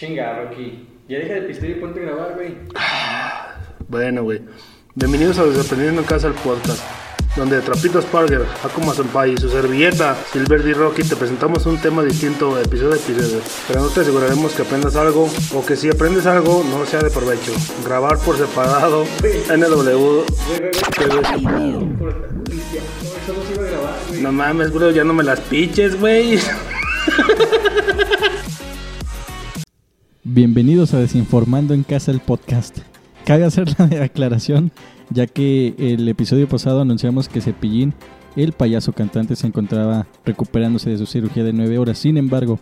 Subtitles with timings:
[0.00, 0.88] Chinga, Rocky.
[1.10, 2.56] Ya deja de pistear y ponte a grabar, güey.
[3.86, 4.40] Bueno, güey.
[4.94, 6.82] Bienvenidos a Desaprendiendo en Casa el podcast,
[7.36, 12.58] donde Trapitos Parker, Akuma Senpai y su servilleta Silverdi Rocky te presentamos un tema distinto
[12.58, 13.42] episodio a episodio.
[13.68, 17.10] Pero no te aseguraremos que aprendas algo o que si aprendes algo no sea de
[17.10, 17.52] provecho.
[17.84, 19.04] Grabar por separado,
[19.54, 20.24] NW.
[24.22, 26.38] No mames, bro, ya no me las piches, güey.
[30.32, 32.78] Bienvenidos a Desinformando en Casa el podcast.
[33.24, 34.70] Cabe hacer la aclaración,
[35.10, 37.94] ya que el episodio pasado anunciamos que Cepillín,
[38.36, 41.98] el payaso cantante, se encontraba recuperándose de su cirugía de 9 horas.
[41.98, 42.60] Sin embargo,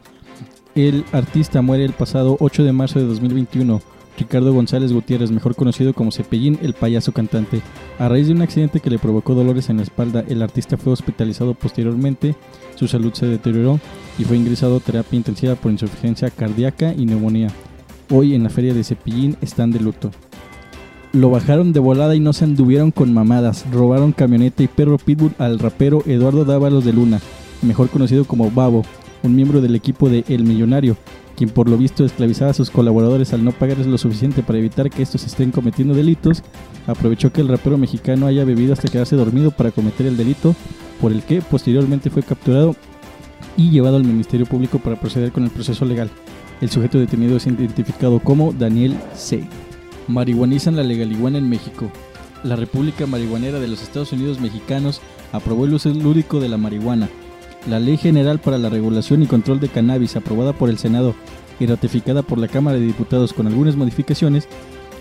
[0.75, 3.83] el artista muere el pasado 8 de marzo de 2021.
[4.19, 7.61] Ricardo González Gutiérrez, mejor conocido como Cepillín, el payaso cantante.
[7.99, 10.95] A raíz de un accidente que le provocó dolores en la espalda, el artista fue
[10.95, 12.35] hospitalizado posteriormente,
[12.77, 13.79] su salud se deterioró
[14.19, 17.49] y fue ingresado a terapia intensiva por insuficiencia cardíaca y neumonía.
[18.11, 20.11] Hoy en la feria de Cepillín están de luto.
[21.13, 23.67] Lo bajaron de volada y no se anduvieron con mamadas.
[23.71, 27.21] Robaron camioneta y perro pitbull al rapero Eduardo Dávalos de Luna,
[27.61, 28.83] mejor conocido como Babo,
[29.23, 30.97] un miembro del equipo de El Millonario,
[31.37, 34.89] quien por lo visto esclavizaba a sus colaboradores al no pagarles lo suficiente para evitar
[34.89, 36.43] que estos estén cometiendo delitos,
[36.87, 40.57] aprovechó que el rapero mexicano haya bebido hasta quedarse dormido para cometer el delito,
[40.99, 42.75] por el que posteriormente fue capturado
[43.59, 46.11] y llevado al Ministerio Público para proceder con el proceso legal.
[46.61, 49.45] El sujeto detenido es identificado como Daniel C.
[50.09, 51.91] Marihuanizan la legaliguana en México.
[52.43, 55.01] La República Marihuanera de los Estados Unidos Mexicanos
[55.33, 57.09] aprobó el uso lúdico de la marihuana.
[57.69, 61.15] La Ley General para la Regulación y Control de Cannabis, aprobada por el Senado
[61.61, 64.49] y ratificada por la Cámara de Diputados con algunas modificaciones,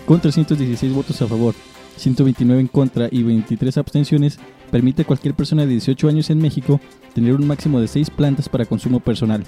[0.06, 1.54] con 316 votos a favor,
[1.96, 4.38] 129 en contra y 23 abstenciones,
[4.70, 6.80] permite a cualquier persona de 18 años en México
[7.14, 9.44] tener un máximo de 6 plantas para consumo personal.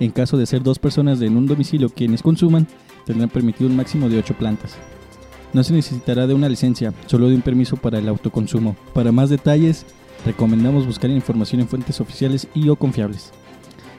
[0.00, 2.66] En caso de ser dos personas en un domicilio quienes consuman,
[3.04, 4.76] tendrán permitido un máximo de 8 plantas.
[5.52, 8.76] No se necesitará de una licencia, solo de un permiso para el autoconsumo.
[8.92, 9.86] Para más detalles,
[10.24, 13.32] recomendamos buscar información en fuentes oficiales y o confiables.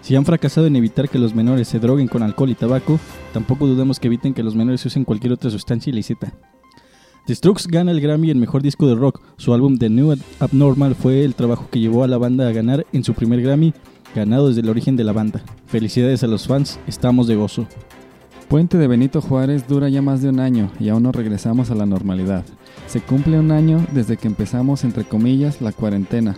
[0.01, 2.99] Si han fracasado en evitar que los menores se droguen con alcohol y tabaco,
[3.33, 6.33] tampoco dudamos que eviten que los menores usen cualquier otra sustancia ilícita.
[7.25, 9.21] The Strokes gana el Grammy en Mejor Disco de Rock.
[9.37, 12.87] Su álbum The New Abnormal fue el trabajo que llevó a la banda a ganar
[12.91, 13.73] en su primer Grammy,
[14.15, 15.41] ganado desde el origen de la banda.
[15.67, 17.67] Felicidades a los fans, estamos de gozo.
[18.47, 21.75] Puente de Benito Juárez dura ya más de un año y aún no regresamos a
[21.75, 22.43] la normalidad.
[22.87, 26.35] Se cumple un año desde que empezamos, entre comillas, la cuarentena.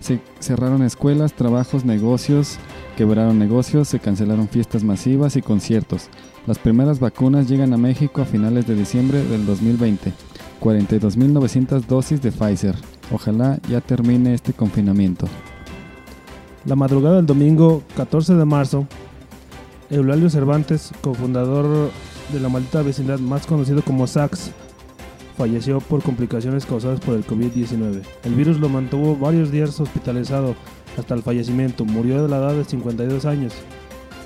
[0.00, 2.56] Se cerraron escuelas, trabajos, negocios,
[2.96, 6.08] quebraron negocios, se cancelaron fiestas masivas y conciertos.
[6.46, 10.12] Las primeras vacunas llegan a México a finales de diciembre del 2020.
[10.60, 12.74] 42.900 dosis de Pfizer.
[13.12, 15.28] Ojalá ya termine este confinamiento.
[16.64, 18.86] La madrugada del domingo 14 de marzo,
[19.90, 21.90] Eulalio Cervantes, cofundador
[22.32, 24.52] de la maldita vecindad más conocido como SAX,
[25.36, 28.02] falleció por complicaciones causadas por el COVID-19.
[28.22, 30.54] El virus lo mantuvo varios días hospitalizado
[30.96, 31.84] hasta el fallecimiento.
[31.84, 33.54] Murió de la edad de 52 años.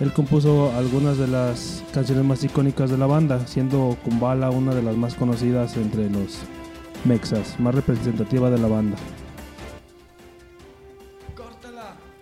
[0.00, 4.82] Él compuso algunas de las canciones más icónicas de la banda, siendo Kumbala una de
[4.82, 6.40] las más conocidas entre los
[7.06, 8.98] mexas, más representativa de la banda.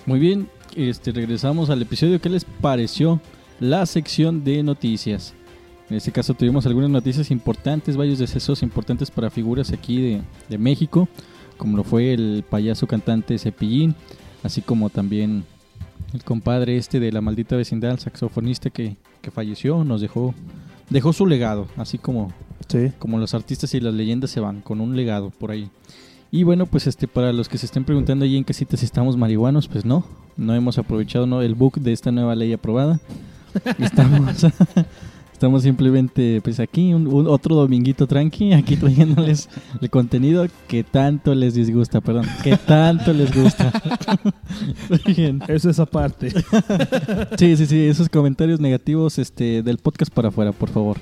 [0.06, 2.20] Muy bien, este, regresamos al episodio.
[2.20, 3.20] ¿Qué les pareció
[3.60, 5.34] la sección de noticias?
[5.88, 10.59] En este caso tuvimos algunas noticias importantes, varios decesos importantes para figuras aquí de, de
[10.59, 11.09] México,
[11.56, 13.94] como lo fue el payaso cantante Cepillín,
[14.43, 15.44] así como también
[16.12, 20.34] el compadre este de la maldita vecindad, el saxofonista que, que falleció, nos dejó,
[20.91, 22.32] dejó su legado, así como,
[22.69, 22.91] Sí.
[22.98, 25.69] como los artistas y las leyendas se van, con un legado por ahí.
[26.34, 29.17] Y bueno, pues este para los que se estén preguntando ahí en casita si estamos
[29.17, 30.05] marihuanos, pues no,
[30.37, 31.43] no hemos aprovechado ¿no?
[31.43, 32.99] el book de esta nueva ley aprobada.
[33.78, 34.44] Estamos,
[35.33, 39.49] estamos simplemente pues aquí, un, un otro dominguito tranqui, aquí trayéndoles
[39.81, 43.73] el contenido que tanto les disgusta, perdón, que tanto les gusta.
[45.06, 45.41] Bien.
[45.47, 46.33] Eso es aparte.
[47.39, 50.97] Sí, sí, sí, esos comentarios negativos este, del podcast para afuera, por favor.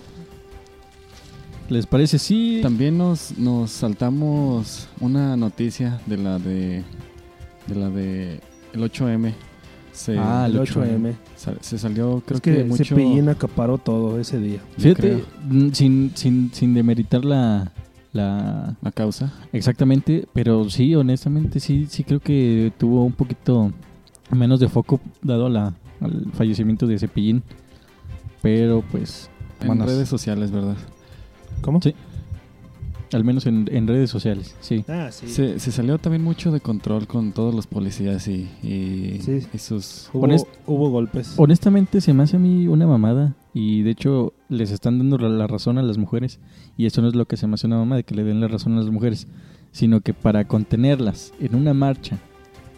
[1.73, 2.19] ¿Les parece?
[2.19, 2.61] Sí.
[2.63, 6.83] También nos, nos saltamos una noticia de la de,
[7.67, 8.41] de la de
[8.75, 9.33] el 8M.
[9.93, 11.15] Se, Ah, El el 8M.
[11.37, 12.85] sa- se salió, creo es que, que, mucho.
[12.85, 14.61] Cepillín acaparó todo ese día.
[14.79, 15.23] Fíjate,
[15.73, 17.71] sin, sin, sin demeritar la,
[18.13, 18.75] la...
[18.81, 19.33] la causa.
[19.53, 23.71] Exactamente, pero sí, honestamente, sí, sí creo que tuvo un poquito
[24.31, 27.43] menos de foco dado a la, al fallecimiento de Cepillín.
[28.41, 29.29] Pero pues,
[29.61, 29.87] En Manos.
[29.87, 30.77] redes sociales, ¿verdad?
[31.63, 31.81] ¿Cómo?
[31.81, 31.95] Sí.
[33.13, 34.85] al menos en, en redes sociales, sí.
[34.89, 35.29] Ah, sí.
[35.29, 39.41] Se, se salió también mucho de control con todos los policías y, y, Sí.
[39.53, 40.09] y sus...
[40.15, 41.35] Hubo, Honest- hubo golpes.
[41.37, 45.47] Honestamente, se me hace a mí una mamada Y de hecho les están dando la,
[45.47, 46.41] razón a las mujeres.
[46.79, 48.41] Y eso no es lo que se me hace una mamá de que le den
[48.41, 49.27] la razón a las mujeres.
[49.73, 52.19] Sino que para contenerlas en una marcha,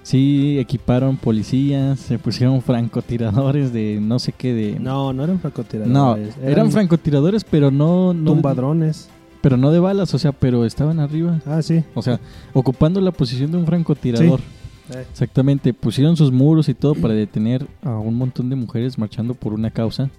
[0.04, 4.78] sí equiparon policías, se pusieron francotiradores de no sé qué de...
[4.78, 5.92] No, no eran francotiradores.
[5.92, 6.16] No,
[6.46, 9.08] eran francotiradores, pero no, no tumbadrones.
[9.40, 11.40] pero no de balas, o sea, pero estaban arriba.
[11.46, 11.82] Ah, sí.
[11.94, 12.20] O sea,
[12.52, 14.40] ocupando la posición de un francotirador.
[14.40, 19.32] Eh, Exactamente, pusieron sus muros y todo para detener a un montón de mujeres marchando
[19.32, 20.10] por una causa.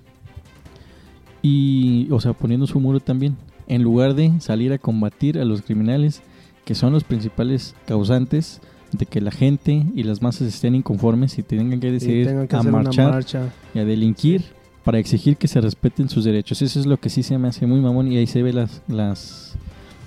[1.44, 3.38] Y, o sea, poniendo su muro también.
[3.68, 6.24] En lugar de salir a combatir a los criminales,
[6.66, 8.62] que son los principales causantes
[8.92, 12.56] de que la gente y las masas estén inconformes y tengan que decidir tengan que
[12.56, 13.54] a marchar marcha.
[13.74, 14.44] y a delinquir
[14.84, 16.62] para exigir que se respeten sus derechos.
[16.62, 18.82] Eso es lo que sí se me hace muy mamón y ahí se ve las
[18.88, 19.56] las,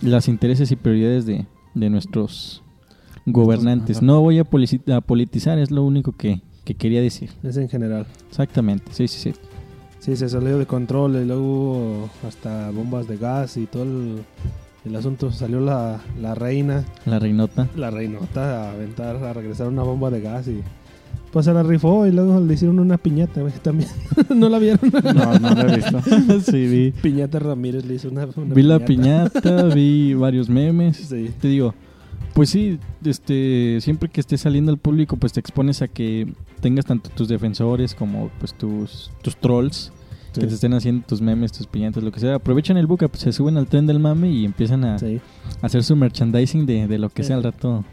[0.01, 2.63] las intereses y prioridades de, de nuestros
[3.27, 4.03] gobernantes.
[4.03, 7.31] No voy a, a politizar, es lo único que, que quería decir.
[7.43, 8.07] Es en general.
[8.29, 9.39] Exactamente, sí, sí, sí.
[9.99, 14.23] Sí, se salió de control y luego hasta bombas de gas y todo el,
[14.89, 15.31] el asunto.
[15.33, 17.69] Salió la, la reina, La reinota.
[17.77, 20.61] la reinota a aventar, a regresar una bomba de gas y
[21.33, 23.91] pues se la rifó y luego le hicieron una piñata, güey, también.
[24.35, 24.81] ¿No la vieron?
[25.15, 26.01] No, no lo he visto.
[26.51, 26.91] sí, vi.
[27.03, 30.97] Piñata Ramírez le hizo una, una Vi la piñata, vi varios memes.
[31.09, 31.31] Sí.
[31.41, 31.75] Te digo,
[32.35, 36.87] pues sí, este, siempre que estés saliendo al público, pues te expones a que tengas
[36.87, 39.93] tanto tus defensores como pues tus, tus trolls
[40.39, 40.43] Sí.
[40.43, 42.37] que te estén haciendo tus memes, tus piñatas, lo que sea.
[42.37, 45.21] Aprovechan el buca, pues se suben al tren del mame y empiezan a, Sí.
[45.63, 47.85] a hacer su merchandising de, de lo que sea al rato.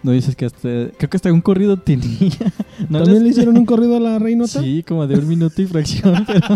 [0.00, 2.06] No dices que hasta, creo que hasta un corrido tenía.
[2.88, 4.62] ¿No ¿También les- le hicieron un corrido a la reinota?
[4.62, 6.46] Sí, como de un minuto y fracción, pero,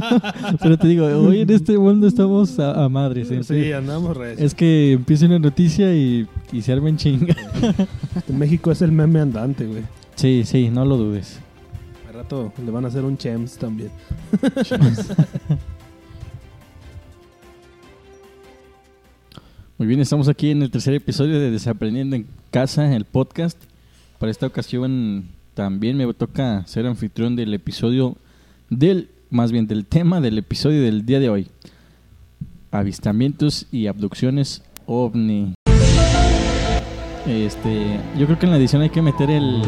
[0.63, 3.33] pero te digo, hoy en este mundo estamos a, a madres.
[3.33, 3.43] ¿eh?
[3.43, 4.35] Sí, andamos re.
[4.39, 7.35] Es que empieza una noticia y, y se armen chinga.
[8.29, 9.83] México es el meme andante, güey.
[10.15, 11.41] Sí, sí, no lo dudes.
[12.33, 13.91] Le van a hacer un chems también.
[19.77, 23.63] Muy bien, estamos aquí en el tercer episodio de Desaprendiendo en Casa, el podcast.
[24.19, 28.17] Para esta ocasión también me toca ser anfitrión del episodio
[28.71, 31.49] del, más bien del tema del episodio del día de hoy.
[32.71, 35.53] Avistamientos y abducciones ovni.
[37.27, 39.63] Este, yo creo que en la edición hay que meter el,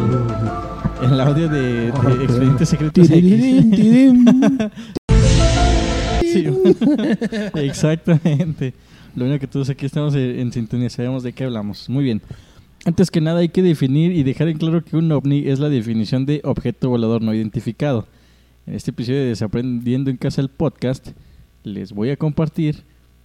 [1.04, 4.14] el audio de, de Expedientes Secretos X.
[6.34, 6.46] Sí,
[7.54, 8.74] exactamente.
[9.14, 11.88] Lo único que todos aquí estamos en, en sintonía, sabemos de qué hablamos.
[11.88, 12.22] Muy bien.
[12.84, 15.68] Antes que nada hay que definir y dejar en claro que un ovni es la
[15.68, 18.08] definición de objeto volador no identificado.
[18.66, 21.10] En este episodio de Desaprendiendo en Casa el podcast
[21.62, 22.82] les voy a compartir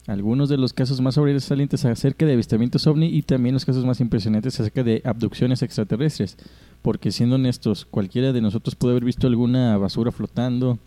[0.07, 3.99] algunos de los casos más sobresalientes acerca de avistamientos ovni y también los casos más
[3.99, 6.37] impresionantes acerca de abducciones extraterrestres.
[6.81, 10.79] Porque siendo honestos, cualquiera de nosotros puede haber visto alguna basura flotando,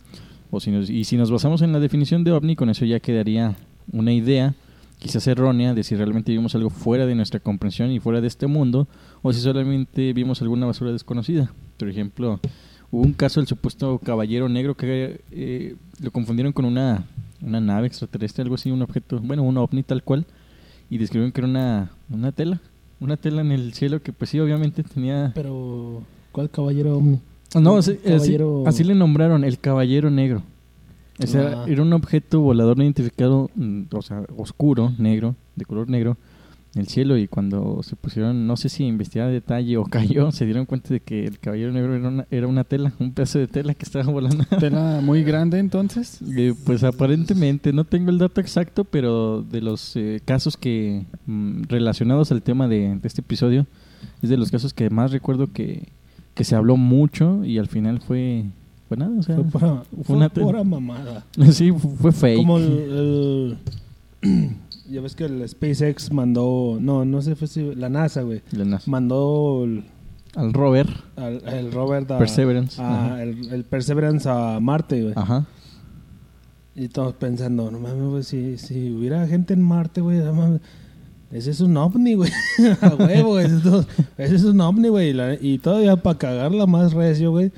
[0.49, 2.99] o si nos- y si nos basamos en la definición de ovni, con eso ya
[2.99, 3.55] quedaría
[3.91, 4.55] una idea,
[4.99, 8.47] quizás errónea, de si realmente vimos algo fuera de nuestra comprensión y fuera de este
[8.47, 8.87] mundo,
[9.21, 11.51] o si solamente vimos alguna basura desconocida.
[11.77, 12.39] Por ejemplo,
[12.89, 17.05] hubo un caso del supuesto caballero negro que eh, lo confundieron con una,
[17.41, 20.25] una nave extraterrestre, algo así, un objeto, bueno, un ovni tal cual,
[20.89, 22.61] y describieron que era una, una tela,
[23.03, 25.31] una tela en el cielo que pues sí, obviamente tenía...
[25.35, 26.01] Pero,
[26.31, 27.01] ¿cuál caballero?
[27.55, 30.41] No, sí, así, caballero- así le nombraron, el caballero negro.
[31.23, 31.65] O sea, Ah.
[31.67, 36.17] era un objeto volador no identificado, mm, o sea, oscuro, negro, de color negro,
[36.75, 37.17] el cielo.
[37.17, 40.89] Y cuando se pusieron, no sé si investigar a detalle o cayó, se dieron cuenta
[40.89, 43.83] de que el caballero negro era una, era una tela, un pedazo de tela que
[43.85, 44.43] estaba volando.
[44.59, 46.19] Tela muy grande entonces.
[46.35, 51.63] Eh, pues aparentemente, no tengo el dato exacto, pero de los eh, casos que mm,
[51.69, 53.65] relacionados al tema de, de este episodio,
[54.21, 55.87] es de los casos que más recuerdo que,
[56.33, 58.45] que se habló mucho y al final fue,
[58.87, 61.25] fue nada, o sea, Fue pura, fue una- pura mamada.
[61.51, 62.37] sí, fu- fue fake.
[62.37, 63.57] Como el,
[64.23, 64.49] el-
[64.89, 68.65] ya ves que el SpaceX mandó, no, no sé, fue si la NASA, güey, La
[68.65, 68.89] NASA.
[68.91, 69.85] mandó el,
[70.35, 72.81] Al rover, al- el Robert a, Perseverance.
[72.81, 75.13] a- el, el Perseverance a Marte, güey.
[75.15, 75.45] Ajá.
[76.75, 80.61] Y todos pensando, no mames, güey, si, si hubiera gente en Marte, güey, no mames,
[81.31, 82.31] ese es un ovni, güey.
[82.81, 83.85] a huevo, güey, ese es un-
[84.17, 85.09] ese es un ovni, güey.
[85.09, 87.51] Y, la- y todavía para cagarla más recio, güey.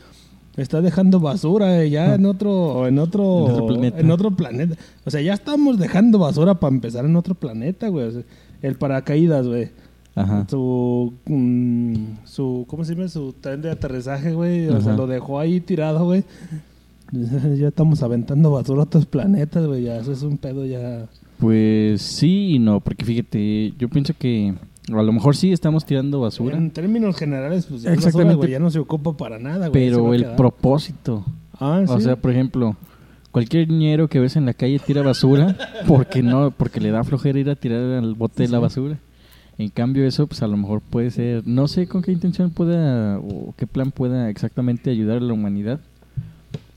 [0.57, 3.99] Está dejando basura eh, ya en otro, en otro, En otro planeta.
[3.99, 4.75] en otro planeta.
[5.05, 8.07] O sea, ya estamos dejando basura para empezar en otro planeta, güey.
[8.07, 8.23] O sea,
[8.61, 9.69] el paracaídas, güey.
[10.15, 10.45] Ajá.
[10.49, 13.09] Su, mm, su, ¿cómo se llama?
[13.09, 14.69] Su tren de aterrizaje, güey.
[14.69, 16.23] O sea, lo dejó ahí tirado, güey.
[17.11, 19.83] Ya estamos aventando basura a otros planetas, güey.
[19.83, 21.07] Ya, eso es un pedo ya.
[21.37, 24.55] Pues sí y no, porque fíjate, yo pienso que
[24.91, 28.35] a lo mejor sí estamos tirando basura, En términos generales, pues ya, basura, Exactamente.
[28.37, 29.71] güey, ya no se ocupa para nada, güey.
[29.71, 30.35] pero el quedar.
[30.35, 31.23] propósito,
[31.59, 32.03] Ah, o sí.
[32.03, 32.75] sea, por ejemplo,
[33.31, 37.37] Cualquier ñero que ves en la calle tira basura porque no, porque le da flojera
[37.37, 38.97] ir a tirar al bote de la basura.
[39.57, 43.19] En cambio eso, pues a lo mejor puede ser, no sé con qué intención pueda
[43.19, 45.81] o qué plan pueda exactamente ayudar a la humanidad.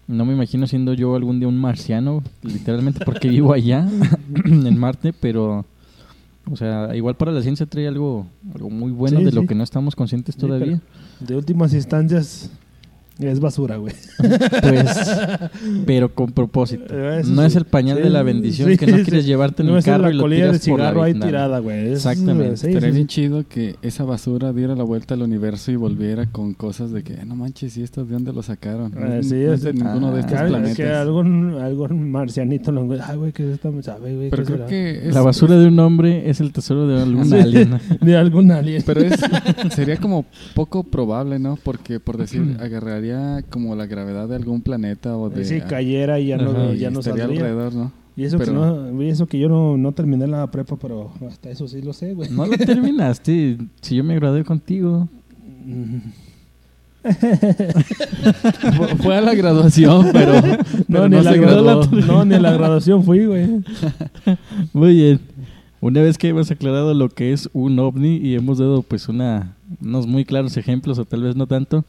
[0.08, 3.86] No me imagino siendo yo algún día un marciano, literalmente porque vivo allá,
[4.44, 5.64] en Marte, pero,
[6.50, 9.54] o sea, igual para la ciencia trae algo, algo muy bueno Sí, de lo que
[9.54, 10.80] no estamos conscientes todavía.
[11.20, 12.50] De últimas instancias,
[13.18, 13.94] es basura, güey.
[14.62, 15.10] Pues,
[15.86, 16.84] pero con propósito.
[16.94, 17.46] Eh, Eso No sí.
[17.48, 19.02] es el pañal Sí, de la bendición sí, que no sí.
[19.04, 20.84] quieres llevarte en No el es carro la y lo colilla de tiras por la
[20.86, 21.86] cigarro ahí tirada, güey.
[21.88, 22.56] Es- Exactamente.
[22.56, 23.14] sí, Estaría sí, bien sí.
[23.14, 27.14] chido que esa basura diera la vuelta al universo y volviera con cosas de que,
[27.20, 28.92] "Ah, no manches, ¿y estos de dónde lo sacaron?
[28.94, 30.76] No, Ah, es- sí, no es es- de ninguno de ah, estos Que, al- planetas.
[30.76, 33.08] que algún, algún marcianito lo encuentra.
[33.10, 33.70] Ay, güey, ¿qué es esta?
[33.82, 34.30] ¿Sabe, güey?
[34.30, 34.68] Pero ¿Qué creo será?
[34.68, 37.78] que es, La basura de un hombre es el tesoro de algún alien.
[38.00, 38.82] De algún alien.
[38.86, 39.14] Pero es,
[39.74, 41.58] sería como poco probable, ¿no?
[41.62, 43.07] Porque, por decir, agarraría
[43.50, 45.44] como la gravedad de algún planeta o de...
[45.44, 47.24] si cayera y ya no, Ajá, y ya no saldría.
[47.26, 47.92] alrededor, ¿no?
[48.16, 51.12] Y eso, que Pero- no, y eso que yo no, no terminé la prepa, pero
[51.28, 52.28] hasta eso sí lo sé, güey.
[52.30, 53.58] No lo terminaste.
[53.80, 55.08] Si yo me gradué contigo.
[59.02, 60.32] Fue- a la graduación, pero,
[60.88, 61.84] No, no, ni, a la graduó.
[61.86, 63.46] no, ni a la graduación fui, güey.
[64.72, 65.20] Muy bien.
[65.80, 69.54] Una vez que hemos aclarado lo que es un ovni y hemos dado pues una,
[69.80, 71.84] unos muy claros ejemplos o tal vez no tanto,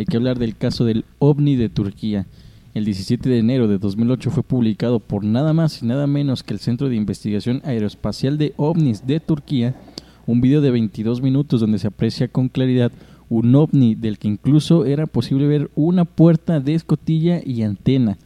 [0.00, 2.26] hay que hablar del caso del ovni de Turquía.
[2.72, 6.54] El 17 de enero de 2008 fue publicado por nada más y nada menos que
[6.54, 9.76] el Centro de Investigación Aeroespacial de OVNIs de Turquía
[10.26, 12.92] un video de 22 minutos donde se aprecia con claridad
[13.28, 18.16] un ovni del que incluso era posible ver una puerta de escotilla y antena.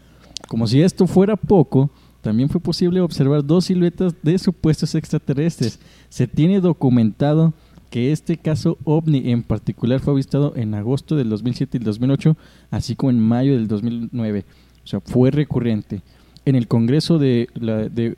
[0.46, 1.90] Como si esto fuera poco,
[2.20, 5.80] también fue posible observar dos siluetas de supuestos extraterrestres.
[6.08, 7.52] Se tiene documentado
[7.94, 12.36] que este caso ovni en particular fue avistado en agosto del 2007 y el 2008,
[12.72, 14.44] así como en mayo del 2009.
[14.82, 16.02] O sea, fue recurrente.
[16.44, 18.16] En el Congreso de, la, de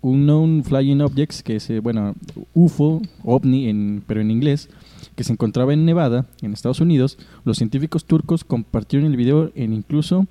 [0.00, 2.16] Unknown Flying Objects, que es, eh, bueno,
[2.52, 4.68] UFO, ovni, en, pero en inglés,
[5.14, 9.72] que se encontraba en Nevada, en Estados Unidos, los científicos turcos compartieron el video en
[9.72, 10.26] incluso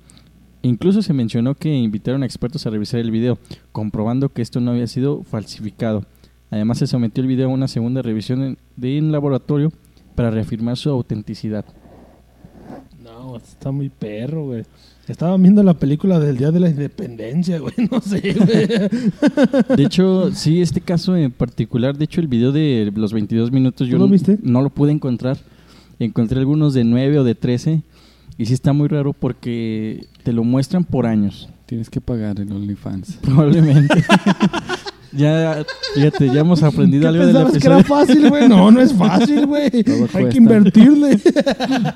[0.64, 3.38] Incluso se mencionó que invitaron a expertos a revisar el video,
[3.72, 6.04] comprobando que esto no había sido falsificado.
[6.52, 9.72] Además se sometió el video a una segunda revisión en, de en laboratorio
[10.14, 11.64] para reafirmar su autenticidad.
[13.02, 14.62] No, está muy perro, güey.
[15.08, 17.72] Estaba viendo la película del Día de la Independencia, güey.
[17.90, 19.76] No sé, güey.
[19.76, 23.88] De hecho, sí, este caso en particular, de hecho el video de los 22 minutos
[23.88, 24.38] yo ¿Tú lo no- viste?
[24.42, 25.38] no lo pude encontrar.
[25.98, 27.82] Encontré algunos de 9 o de 13
[28.38, 31.48] y sí está muy raro porque te lo muestran por años.
[31.66, 33.18] Tienes que pagar el OnlyFans.
[33.22, 34.04] Probablemente.
[35.12, 35.64] ya,
[35.94, 38.06] fíjate, ya hemos aprendido ¿Qué algo del pensabas que era episodio.
[38.06, 38.48] fácil, güey?
[38.48, 39.70] No, no es fácil, güey.
[40.14, 41.20] Hay que invertirle.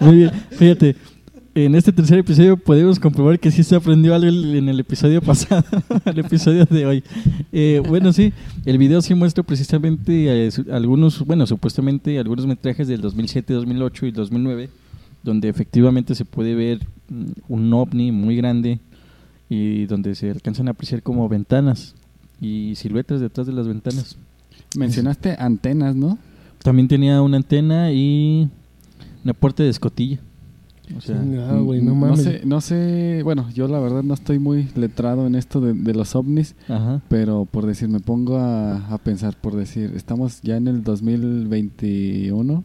[0.00, 0.96] Muy bien, fíjate.
[1.54, 5.64] En este tercer episodio podemos comprobar que sí se aprendió algo en el episodio pasado,
[6.04, 7.04] el episodio de hoy.
[7.50, 8.34] Eh, bueno, sí,
[8.66, 14.10] el video sí muestra precisamente eh, algunos, bueno, supuestamente algunos metrajes del 2007, 2008 y
[14.10, 14.68] 2009,
[15.22, 18.78] donde efectivamente se puede ver mm, un ovni muy grande
[19.48, 21.94] y donde se alcanzan a apreciar como ventanas
[22.40, 24.16] y siluetas detrás de las ventanas.
[24.76, 26.18] Mencionaste antenas, ¿no?
[26.62, 28.48] También tenía una antena y
[29.24, 30.18] una puerta de escotilla.
[30.96, 35.26] O sea, güey, no sé, no sé, bueno, yo la verdad no estoy muy letrado
[35.26, 37.02] en esto de, de los ovnis, ajá.
[37.08, 42.62] pero por decir, me pongo a, a pensar, por decir, estamos ya en el 2021,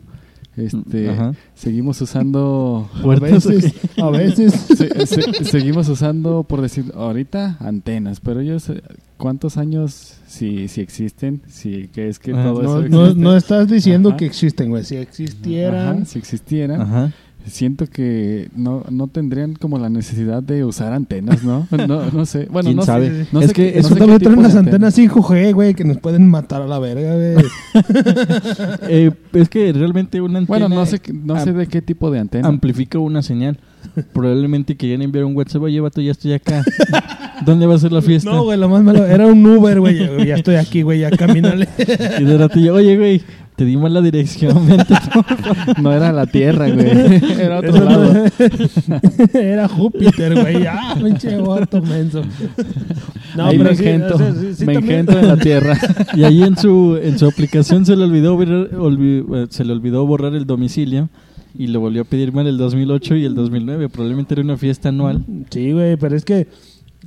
[0.58, 1.34] este, Ajá.
[1.56, 4.54] seguimos usando, A veces, a veces.
[4.54, 8.72] se- se- seguimos usando, por decir, ahorita antenas, pero ellos,
[9.18, 11.42] ¿cuántos años si, si existen?
[11.48, 13.22] Si que es que Ah, todo No, eso existe?
[13.22, 14.18] no estás diciendo Ajá.
[14.18, 14.84] que existen, güey.
[14.84, 15.96] Si existieran.
[15.98, 17.14] Ajá, si existieran, Ajá.
[17.48, 21.68] Siento que no, no tendrían como la necesidad de usar antenas, ¿no?
[21.88, 22.48] No, no sé.
[22.52, 23.10] Bueno, ¿Quién no sabe?
[23.10, 23.28] sé.
[23.32, 24.60] No Es sé que qué- Eso no unas antena.
[24.60, 27.46] antenas 5G, güey, que nos pueden matar a la verga, güey.
[28.90, 32.12] Eh, es que realmente una antena Bueno, no sé, qué- no sé de qué tipo
[32.12, 32.48] de antena.
[32.48, 33.58] amplifica una señal.
[34.14, 36.64] Probablemente querían enviar un WhatsApp, oye, vato, ya estoy acá.
[37.46, 38.30] ¿Dónde va a ser la fiesta?
[38.30, 39.06] No, güey, lo más malo.
[39.06, 39.98] Era un Uber, güey.
[40.28, 41.68] Ya estoy aquí, güey, ya camínale.
[42.20, 43.22] Y de rato yo, oye, güey,
[43.62, 44.96] te di mal la dirección, vente.
[45.84, 46.88] No era la Tierra, güey.
[47.40, 48.12] Era otro Eso lado.
[48.88, 49.00] no-
[49.40, 50.66] Era Júpiter, güey.
[50.66, 52.24] Ah, pinche vato menso.
[53.38, 55.78] No, Ahí me pero sí, engento, sí- sí me engento en la Tierra.
[56.16, 59.74] Y ahí en su, en su aplicación se le olvidó borrar, olvi- eh, se le
[59.74, 61.10] olvidó borrar el domicilio
[61.56, 63.90] y lo volvió a pedir mal el 2008 y el 2009.
[63.90, 65.24] Probablemente era una fiesta anual.
[65.52, 66.48] Sí, güey, pero es que.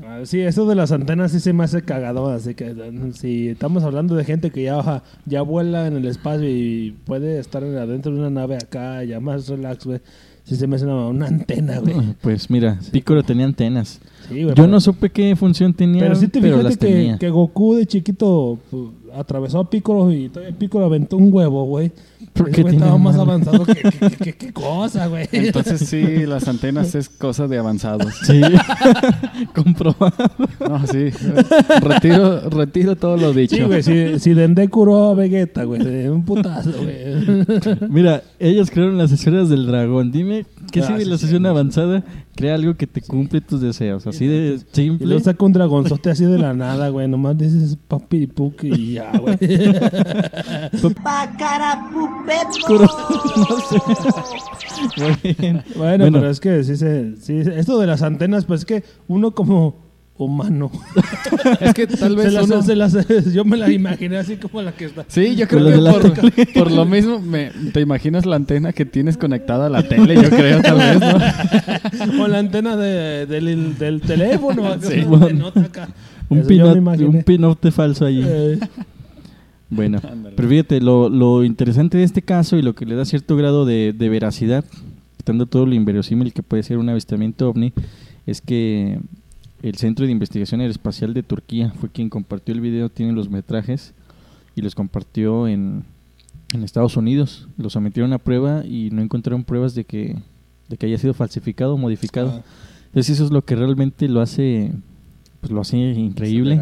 [0.02, 3.48] Ah, Sí, eso de las antenas sí se me hace cagado, así que eh, si
[3.48, 8.12] estamos hablando de gente que ya ya vuela en el espacio y puede estar adentro
[8.12, 10.00] de una nave acá, ya más relax, güey.
[10.44, 11.94] Sí se me hace una, una antena, güey.
[12.20, 13.98] Pues mira, Pícoro tenía antenas.
[14.28, 17.18] Sí, güey, Yo pero- no supe qué función tenía, Pero sí te las que, tenía.
[17.18, 18.82] que Goku de chiquito pues,
[19.16, 21.92] atravesó a Piccolo y todavía Piccolo aventó un huevo, güey.
[22.32, 25.28] ¿Por Ese qué güey tiene estaba más avanzado que, que, que- que- cosa, güey.
[25.30, 28.12] Entonces sí, las antenas es cosa de avanzados.
[28.26, 28.40] Sí,
[29.54, 30.12] comprobado.
[30.60, 31.10] No, sí.
[31.80, 33.56] Retiro, retiro todo lo dicho.
[33.56, 37.88] Sí, güey, si, si Dende curó a Vegeta, güey, un putazo, güey.
[37.90, 40.10] Mira, ellos crearon las esferas del dragón.
[40.12, 41.46] Dime, ¿qué Ah, civilización sí, sí.
[41.46, 42.04] avanzada
[42.36, 44.06] crea algo que te cumple tus deseos?
[44.06, 45.06] Así de Y simple.
[45.06, 47.06] luego saca un dragonzote así de la nada, güey.
[47.08, 49.36] Nomás dices papi puc y ya, güey.
[52.48, 52.86] Oscuro.
[53.36, 53.78] no sé.
[55.00, 55.62] Muy bien.
[55.76, 56.18] Bueno, Bueno.
[56.18, 57.16] pero es que sí se...
[57.20, 59.82] Sí, esto de las antenas, pues es que uno como
[60.16, 60.70] humano...
[61.60, 62.62] Es que tal se vez las- uno...
[62.62, 62.94] se las-
[63.32, 65.04] yo me la imaginé así como la que está...
[65.08, 68.36] Sí, yo Con creo lo que de la por, lo mismo me, te imaginas la
[68.36, 72.24] antena que tienes conectada a la tele, yo creo, tal vez, ¿no?
[72.24, 74.66] O la antena de- del, del teléfono.
[74.68, 75.00] acá, Sí.
[75.00, 75.88] donde nota acá.
[76.28, 77.08] Un Eso yo me pinote, imaginé.
[77.08, 78.22] un pinote falso allí.
[78.26, 78.58] Eh,
[79.74, 80.36] Bueno, Ándale.
[80.36, 83.64] pero fíjate, lo, lo interesante de este caso y lo que le da cierto grado
[83.64, 84.64] de, de veracidad,
[85.16, 87.72] quitando todo lo inverosímil que puede ser un avistamiento ovni,
[88.26, 88.98] es que
[89.62, 93.94] el Centro de Investigación Aeroespacial de Turquía fue quien compartió el video, tiene los metrajes
[94.54, 95.84] y los compartió en,
[96.52, 97.48] en Estados Unidos.
[97.56, 100.16] Lo sometieron a prueba y no encontraron pruebas de que,
[100.68, 102.30] de que haya sido falsificado o modificado.
[102.30, 102.42] Ah.
[102.88, 104.72] Entonces eso es lo que realmente lo hace,
[105.40, 106.60] pues lo hace increíble.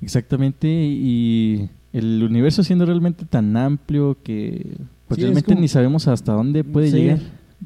[0.00, 4.76] Exactamente, y el universo siendo realmente tan amplio que
[5.08, 6.96] pues Sí, es realmente como- ni sabemos hasta dónde puede Sí.
[6.96, 7.18] llegar.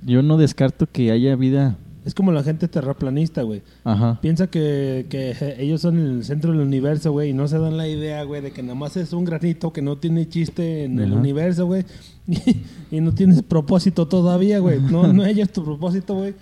[0.04, 1.78] Yo no descarto que haya vida.
[2.04, 3.62] Es como la gente terraplanista, güey.
[3.82, 4.20] Ajá.
[4.20, 7.88] Piensa que, que ellos son el centro del universo, güey, y no se dan la
[7.88, 11.12] idea, güey, de que nada más es un granito que no tiene chiste en el
[11.12, 11.84] universo, güey,
[12.92, 14.80] y, no tienes propósito todavía, güey.
[14.80, 16.34] No, no ellos tu propósito, güey.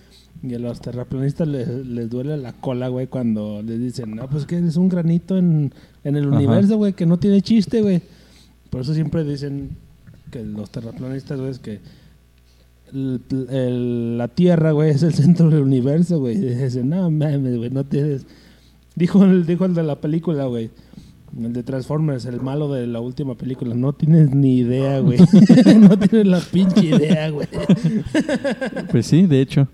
[0.43, 4.45] Y a los terraplanistas les, les duele la cola, güey, cuando les dicen, no, pues
[4.45, 5.73] que es un granito en,
[6.05, 6.37] en el Ajá.
[6.37, 8.03] universo, güey, que no tiene chiste, güey.
[8.71, 9.71] Por eso siempre dicen
[10.31, 11.81] que los terraplanistas, güey, es que
[12.93, 16.37] el- el- la Tierra, güey, es el centro del universo, güey.
[16.41, 18.27] Dicen, no mames, güey, no tienes...
[18.97, 20.71] Dijo el, dijo el de la película, güey.
[21.37, 23.75] El de Transformers, el malo de la última película.
[23.75, 25.19] No tienes ni idea, güey.
[25.81, 27.49] no tienes la pinche idea, güey.
[28.93, 29.67] Pues sí, de hecho.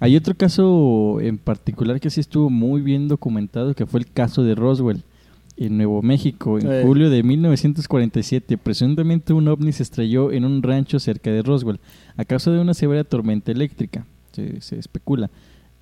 [0.00, 4.42] Hay otro caso en particular que sí estuvo muy bien documentado, que fue el caso
[4.42, 5.02] de Roswell,
[5.58, 6.82] en Nuevo México, en Eh.
[6.84, 8.56] julio de 1947.
[8.58, 11.80] Presuntamente un ovni se estrelló en un rancho cerca de Roswell,
[12.16, 15.30] a causa de una severa tormenta eléctrica, se, se especula.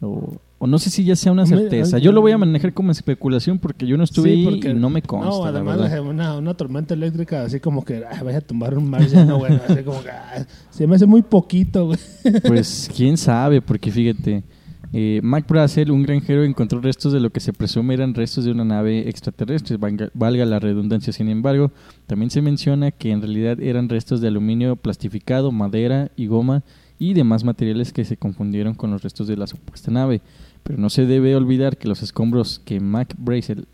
[0.02, 1.96] O, o no sé si ya sea una certeza.
[1.98, 4.74] Yo lo voy a manejar como especulación porque yo no estuve Sí, ahí porque- y
[4.74, 5.30] no me consta.
[5.30, 6.00] No, la además verdad.
[6.02, 9.54] una, una tormenta eléctrica así como que ay, vaya a tumbar un marciano, güey.
[9.68, 11.98] Así como que ay, se me hace muy poquito, güey.
[12.46, 14.42] Pues quién sabe, porque fíjate,
[14.92, 18.52] eh, Mac Brazel, un granjero, encontró restos de lo que se presume eran restos de
[18.52, 21.12] una nave extraterrestre, valga, la redundancia.
[21.12, 21.72] Sin embargo,
[22.06, 26.62] también se menciona que en realidad eran restos de aluminio plastificado, madera y goma
[26.98, 30.22] y demás materiales que se confundieron con los restos de la supuesta nave.
[30.62, 33.66] Pero no se debe olvidar que los escombros que Mac Brazel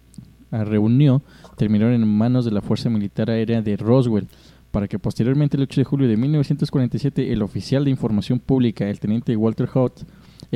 [0.50, 1.22] ah, reunió
[1.56, 4.28] terminaron en manos de la Fuerza Militar Aérea de Roswell,
[4.70, 8.98] para que posteriormente el 8 de julio de 1947 el oficial de información pública, el
[8.98, 10.00] teniente Walter Hout,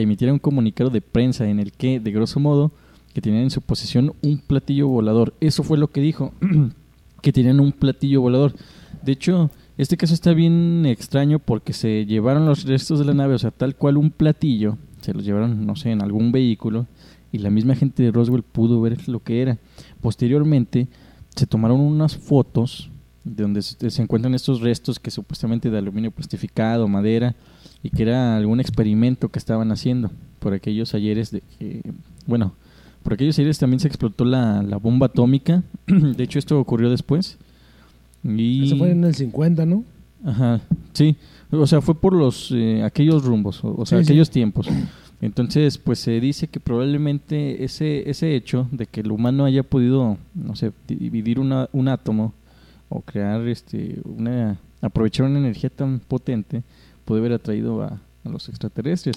[0.03, 2.73] emitiera un comunicado de prensa en el que, de grosso modo,
[3.13, 5.35] que tenían en su posesión un platillo volador.
[5.41, 6.33] Eso fue lo que dijo,
[7.23, 8.55] que tenían un platillo volador.
[9.03, 13.35] De hecho, este caso está bien extraño porque se llevaron los restos de la nave,
[13.35, 16.87] o sea, tal cual un platillo, se los llevaron, no sé, en algún vehículo,
[17.33, 19.59] y la misma gente de Roswell pudo ver lo que era.
[20.01, 20.89] Posteriormente,
[21.35, 22.91] se tomaron unas fotos
[23.25, 27.35] de donde se encuentran estos restos que supuestamente de aluminio plastificado, madera,
[27.87, 31.83] y que era algún experimento que estaban haciendo por aquellos ayeres de que,
[32.27, 32.53] bueno,
[33.05, 35.63] por aquellos ayeres también se explotó la, la bomba atómica.
[35.87, 37.39] de hecho, esto ocurrió después.
[38.25, 38.67] Y...
[38.67, 39.85] Eso fue en el 50, ¿no?
[40.25, 40.61] Ajá,
[40.95, 41.15] sí.
[41.53, 44.11] O sea, fue por los eh, aquellos rumbos, o, o sea, Sí, sí.
[44.11, 44.67] aquellos tiempos.
[45.21, 50.19] Entonces, pues se dice que probablemente ese ese hecho de que el humano haya podido,
[50.35, 52.35] no sé, dividir una, un átomo
[52.89, 56.65] o crear este una aprovechar una energía tan potente
[57.07, 59.17] puede haber atraído a, a los extraterrestres.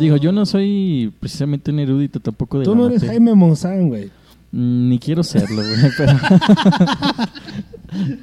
[0.00, 3.12] Digo, yo no soy precisamente un erudito tampoco de Tú la no eres materia.
[3.12, 4.06] Jaime Monzán, güey.
[4.52, 6.12] Mm, Ni quiero serlo, güey, pero...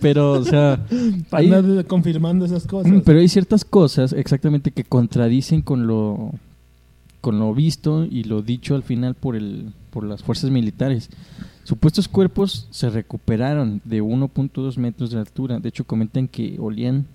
[0.02, 0.86] pero, o sea...
[1.32, 2.91] Hay- andar confirmando esas cosas.
[2.91, 6.32] Mm, Pero hay ciertas cosas exactamente que contradicen con lo
[7.21, 11.10] con lo visto y lo dicho al final por el por las fuerzas militares.
[11.63, 15.60] Supuestos cuerpos se recuperaron de 1.2 metros de altura.
[15.62, 17.06] De hecho, comentan que olían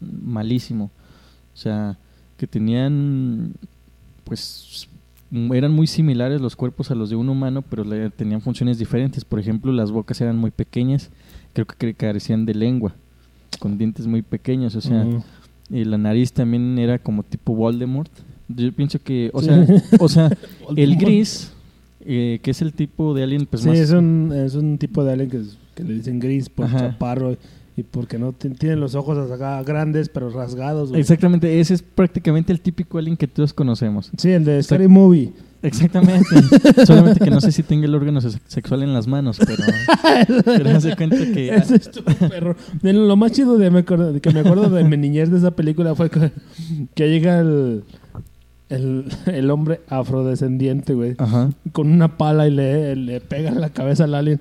[0.00, 0.90] malísimo.
[1.58, 1.98] O sea,
[2.36, 3.52] que tenían
[4.22, 4.86] pues
[5.52, 9.24] eran muy similares los cuerpos a los de un humano, pero le- tenían funciones diferentes.
[9.24, 11.10] Por ejemplo, las bocas eran muy pequeñas,
[11.52, 12.94] creo que carecían de lengua,
[13.58, 15.04] con dientes muy pequeños, o sea,
[15.68, 18.10] y la nariz también era como tipo Voldemort.
[18.46, 19.46] Yo pienso que, o Sí.
[19.48, 19.66] sea,
[19.98, 20.30] o sea,
[20.76, 21.52] el gris,
[22.00, 25.02] eh, que es el tipo de alien, pues sí, más es un, es un tipo
[25.04, 26.78] de alien que, es- que le dicen gris por Ajá.
[26.78, 27.36] chaparro
[27.78, 30.88] y porque no ti- tienen los ojos acá grandes pero rasgados.
[30.88, 31.00] güey.
[31.00, 34.10] Exactamente, ese es prácticamente el típico alien que todos conocemos.
[34.16, 35.32] Sí, el de Scary Movie.
[35.62, 36.26] Exactamente.
[36.86, 39.62] Solamente que no sé si tenga el órgano se- sexual en las manos, pero,
[40.44, 41.48] pero haz de cuenta que...
[41.54, 42.56] Ese es tu perro.
[42.82, 45.52] Lo más chido de, me acuerdo- de que me acuerdo de mi niñez de esa
[45.52, 46.32] película fue que,
[46.94, 47.84] que llega el,
[48.70, 51.50] el, el hombre afrodescendiente, güey, Ajá.
[51.72, 54.40] con una pala y le, le pega en la cabeza al alien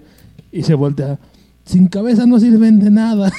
[0.52, 1.19] y se voltea.
[1.67, 3.32] Sin cabeza no sirven de nada.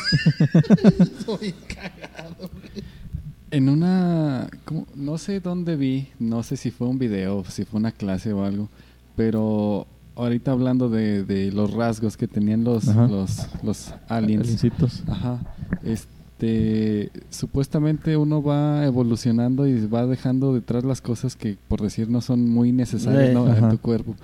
[1.25, 2.51] Soy cagado.
[3.51, 4.87] En una, ¿cómo?
[4.95, 8.45] no sé dónde vi, no sé si fue un video, si fue una clase o
[8.45, 8.69] algo,
[9.17, 9.87] pero
[10.17, 13.09] ahorita hablando de, de los rasgos que tenían los, Ajá.
[13.09, 15.03] los, los aliens, Aliencitos.
[15.07, 15.41] Ajá.
[15.83, 22.21] Este, supuestamente uno va evolucionando y va dejando detrás las cosas que, por decir, no
[22.21, 24.15] son muy necesarias en tu cuerpo.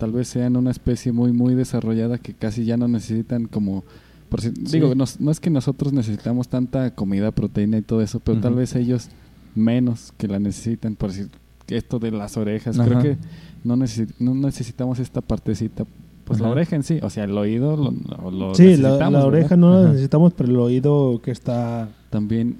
[0.00, 3.84] Tal vez sean una especie muy, muy desarrollada que casi ya no necesitan como...
[4.28, 4.78] Por si- Sí.
[4.80, 8.74] Digo, no es que nosotros necesitamos tanta comida, proteína y todo eso, pero tal vez
[8.74, 9.08] ellos
[9.54, 10.96] menos que la necesitan.
[10.96, 11.28] Por decir,
[11.68, 12.88] esto de las orejas, Ajá.
[12.88, 13.16] creo que
[13.62, 15.84] no, no necesitamos esta partecita.
[16.24, 19.00] Pues la oreja en sí, o sea, el oído lo, lo- lo Sí, la, necesitamos,
[19.00, 19.26] la ¿verdad?
[19.26, 21.88] oreja no la necesitamos, pero el oído que está...
[22.10, 22.56] También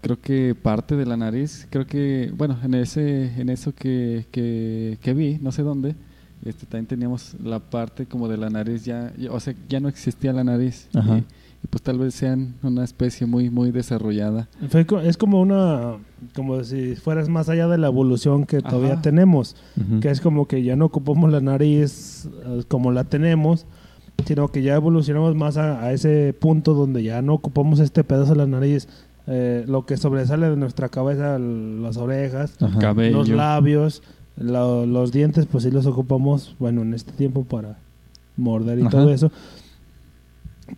[0.00, 4.98] creo que parte de la nariz, creo que, bueno, en ese, en eso que, que,
[5.00, 5.94] que vi, no sé dónde,
[6.44, 9.88] este, también teníamos la parte como de la nariz ya, ya- o sea, ya no
[9.88, 10.88] existía la nariz.
[10.94, 11.18] Ajá.
[11.18, 11.24] Y,
[11.64, 14.48] y pues tal vez sean una especie muy, muy desarrollada.
[15.04, 15.96] Es como una...
[16.34, 19.02] Como si fueras más allá de la evolución que todavía Ajá.
[19.02, 19.56] tenemos.
[20.00, 23.66] Que es como que ya no ocupamos la nariz eh, como la tenemos,
[24.26, 28.32] sino que ya evolucionamos más a, a ese punto donde ya no ocupamos este pedazo
[28.32, 28.86] de la nariz,
[29.26, 32.92] eh, lo que sobresale de nuestra cabeza, las orejas, Ajá.
[32.94, 34.02] Los labios,
[34.36, 37.78] lo- los dientes, pues sí los ocupamos, bueno, en este tiempo para
[38.36, 38.90] morder y Ajá.
[38.90, 39.30] todo eso.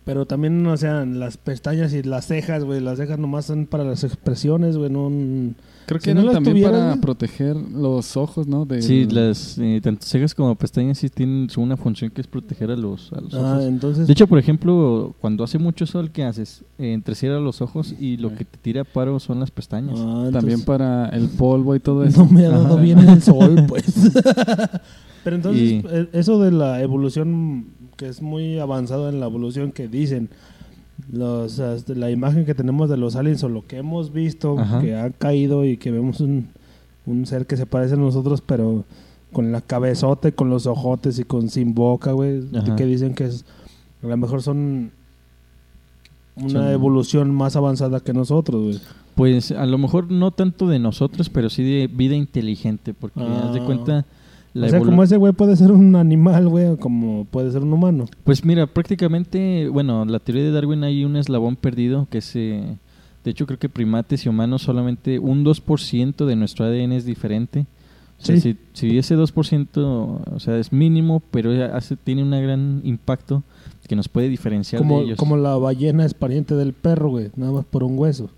[0.03, 3.83] Pero también, o sea, las pestañas y las cejas, güey, las cejas nomás son para
[3.83, 5.09] las expresiones, güey, no...
[5.87, 8.65] Creo que Si no eran también para proteger los ojos, ¿no?
[8.65, 12.27] De, Sí, las eh, tanto cejas como pestañas sí tienen su- una función que es
[12.27, 13.63] proteger a los, a los Ah, ojos.
[13.65, 14.07] entonces...
[14.07, 16.63] De hecho, por ejemplo, cuando hace mucho sol, ¿qué haces?
[16.79, 19.99] Eh, entrecierras los ojos y lo que te tira paro son las pestañas.
[19.99, 22.23] ah, También para el polvo y todo eso.
[22.25, 22.81] No me ha dado Ajá.
[22.83, 23.85] bien el sol, pues.
[25.23, 27.67] Pero entonces, Y- eh, eso de la evolución,
[27.97, 30.29] que es muy avanzado en la evolución que dicen,
[31.11, 34.79] los, este, la imagen que tenemos de los aliens o lo que hemos visto, Ajá.
[34.81, 36.47] que ha caído y que vemos un,
[37.05, 38.85] un ser que se parece a nosotros, pero
[39.31, 42.41] con la cabezota y con los ojotes y con sin boca, güey,
[42.77, 43.45] que dicen que es,
[44.01, 44.91] a lo mejor son
[46.37, 48.79] una Son- evolución más avanzada que nosotros, güey.
[49.15, 53.53] Pues a lo mejor no tanto de nosotros, pero sí de vida inteligente, porque haz
[53.53, 53.65] de Ah.
[53.65, 54.05] cuenta
[54.55, 57.61] la o sea, como ese güey puede ser un animal, güey, o como puede ser
[57.61, 58.05] un humano.
[58.23, 62.77] Pues mira, prácticamente, bueno, la teoría de Darwin hay un eslabón perdido que es, eh,
[63.23, 67.65] de hecho creo que primates y humanos solamente un 2% de nuestro ADN es diferente.
[68.17, 68.55] O sea, Sí.
[68.73, 73.43] si, si ese 2%, o sea, es mínimo, pero hace, tiene un gran impacto
[73.89, 75.17] que nos puede diferenciar Como, de ellos.
[75.19, 78.29] como la ballena es pariente del perro, güey, nada más por un hueso.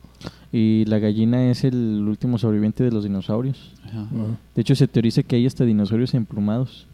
[0.52, 3.74] Y la gallina es el último sobreviviente de los dinosaurios.
[3.86, 4.08] Ajá.
[4.56, 6.88] De hecho, se teoriza que hay hasta dinosaurios emplumados.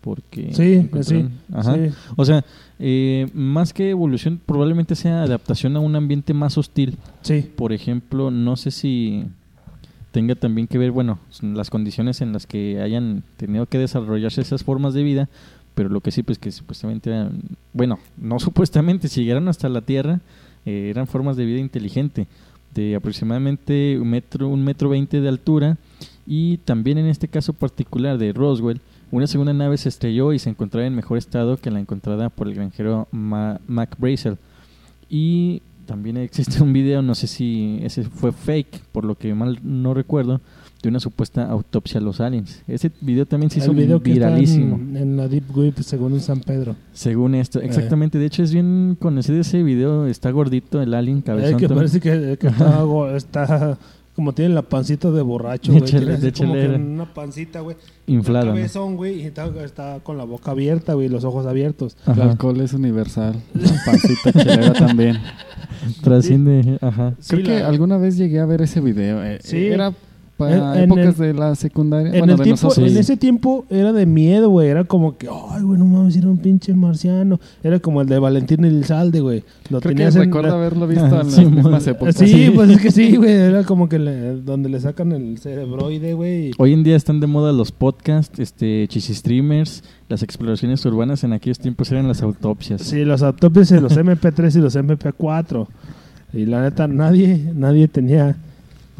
[0.00, 1.74] Porque Sí, encontraron- sí, Ajá.
[1.74, 1.90] sí.
[2.16, 2.44] O sea,
[2.78, 6.96] eh, más que evolución, probablemente sea adaptación a un ambiente más hostil.
[7.22, 9.24] Sí, Por ejemplo, no sé si
[10.12, 14.62] tenga también que ver, bueno, las condiciones en las que hayan tenido que desarrollarse esas
[14.64, 15.28] formas de vida,
[15.74, 17.40] pero lo que sí, pues que supuestamente eran,
[17.72, 20.20] bueno, no supuestamente, si llegaron hasta la Tierra,
[20.64, 22.26] eh, eran formas de vida inteligente,
[22.74, 25.76] de aproximadamente un metro, un metro veinte de altura,
[26.26, 30.50] y también en este caso particular de Roswell, una segunda nave se estrelló y se
[30.50, 34.36] encontraba en mejor estado que la encontrada por el granjero Ma- Mac Brazel.
[35.08, 39.58] Y también existe un video, no sé si ese fue fake, por lo que mal
[39.62, 40.42] no recuerdo,
[40.82, 42.62] de una supuesta autopsia a los aliens.
[42.68, 44.76] Ese video también se hizo el video que viralísimo.
[44.76, 46.76] en, en la Deep Web, según en San Pedro.
[46.92, 47.40] Según Eh.
[47.40, 48.18] esto, exactamente.
[48.18, 50.06] De hecho, es bien conocido ese video.
[50.06, 51.58] Está gordito el alien Eh, cabezón.
[51.58, 51.78] que también.
[51.90, 52.84] parece que, que está,
[53.16, 53.78] está
[54.14, 56.76] como tiene la pancita de borracho, De tiene así de como que chelera.
[56.76, 57.76] una pancita, güey.
[58.08, 58.22] ¿no?
[58.24, 61.96] cabezón, güey, y está, está con la boca abierta, güey, y los ojos abiertos.
[62.06, 62.30] El Ajá.
[62.30, 63.36] alcohol es universal.
[63.54, 65.18] La pancita chelera también.
[66.02, 66.78] Trasciende.
[66.80, 67.14] Ajá.
[67.20, 69.22] Sí, Creo que la- alguna vez llegué a ver ese video.
[69.24, 69.66] eh, Sí.
[69.66, 69.92] Era
[70.38, 72.12] para En- en épocas el- de la secundaria.
[72.12, 72.90] En, bueno, el de tiempo, nosotros.
[72.92, 74.68] en ese tiempo era de miedo, güey.
[74.68, 77.38] Era como que, ay, güey, no mames, era un pinche marciano.
[77.62, 79.44] Era como el de Valentín Elizalde, güey.
[79.68, 81.88] Lo Creo que tenías en recuerdo la- haberlo visto Ah, en las sí, mismas mon-
[81.94, 82.14] épocas.
[82.16, 83.30] Sí, pues es que sí, güey.
[83.32, 86.52] Era como que le- donde le sacan el cerebroide, güey.
[86.58, 91.24] Hoy en día están de moda los podcasts, este, streamers, las exploraciones urbanas.
[91.24, 92.80] En aquellos tiempos eran las autopsias.
[92.82, 95.66] Sí, los autopsias y los MP3 y los MP4.
[96.32, 98.36] Y la neta, nadie, nadie tenía.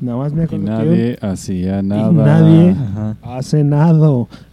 [0.00, 2.12] Nada más me Y acuerdo que nadie hacía nada.
[2.12, 3.16] nadie- Ajá.
[3.22, 3.92] hace nada.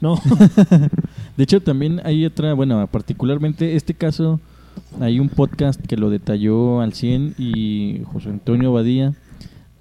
[0.02, 0.20] No.
[1.38, 4.40] De hecho, también hay otra, bueno, particularmente este caso,
[5.00, 9.14] hay un podcast que lo detalló al 100 y José Antonio Badía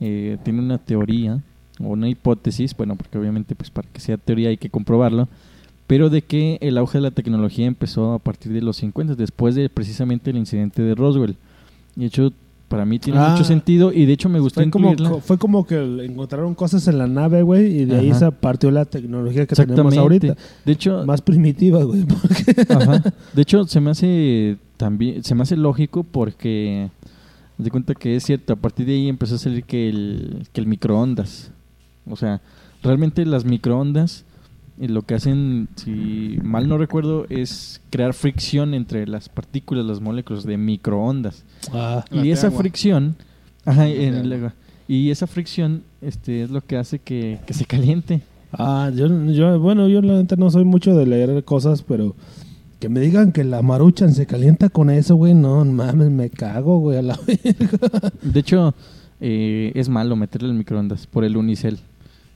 [0.00, 1.40] eh, tiene una teoría
[1.81, 5.29] o una hipótesis, bueno, porque obviamente pues para que sea teoría hay que comprobarlo,
[5.87, 9.55] pero de que el auge de la tecnología empezó a partir de los 50, después
[9.55, 11.37] de precisamente el incidente de Roswell.
[11.96, 12.33] Y de hecho,
[12.74, 13.30] para mí tiene Ah.
[13.30, 16.98] mucho sentido y de hecho me gustó Fue como, fue como que encontraron cosas en
[16.98, 17.82] la nave, güey.
[17.82, 20.37] Y de ahí se partió la tecnología que tenemos ahorita.
[20.64, 22.04] De hecho, Más primitiva, güey.
[22.06, 23.00] porque- Ajá.
[23.32, 26.90] De hecho, se me hace también, se me hace lógico porque
[27.58, 30.60] de cuenta que es cierto, a partir de ahí empezó a salir que el, que
[30.60, 31.52] el microondas.
[32.10, 32.40] O sea,
[32.82, 34.24] realmente las microondas
[34.78, 40.44] lo que hacen, si mal no recuerdo, es crear fricción entre las partículas, las moléculas
[40.44, 41.44] de microondas.
[41.72, 42.60] Ah, y esa agua.
[42.60, 43.16] fricción,
[43.64, 44.54] ajá, en el agua.
[44.88, 48.22] Y esa fricción este, es lo que hace que, que se caliente.
[48.52, 52.14] Ah, yo, yo, bueno, yo la no soy mucho de leer cosas, pero
[52.78, 56.80] que me digan que la maruchan se calienta con eso, güey, no mames, me cago,
[56.80, 58.12] güey, a la verga.
[58.20, 58.74] De hecho,
[59.20, 61.78] eh, es malo meterle el microondas por el unicel.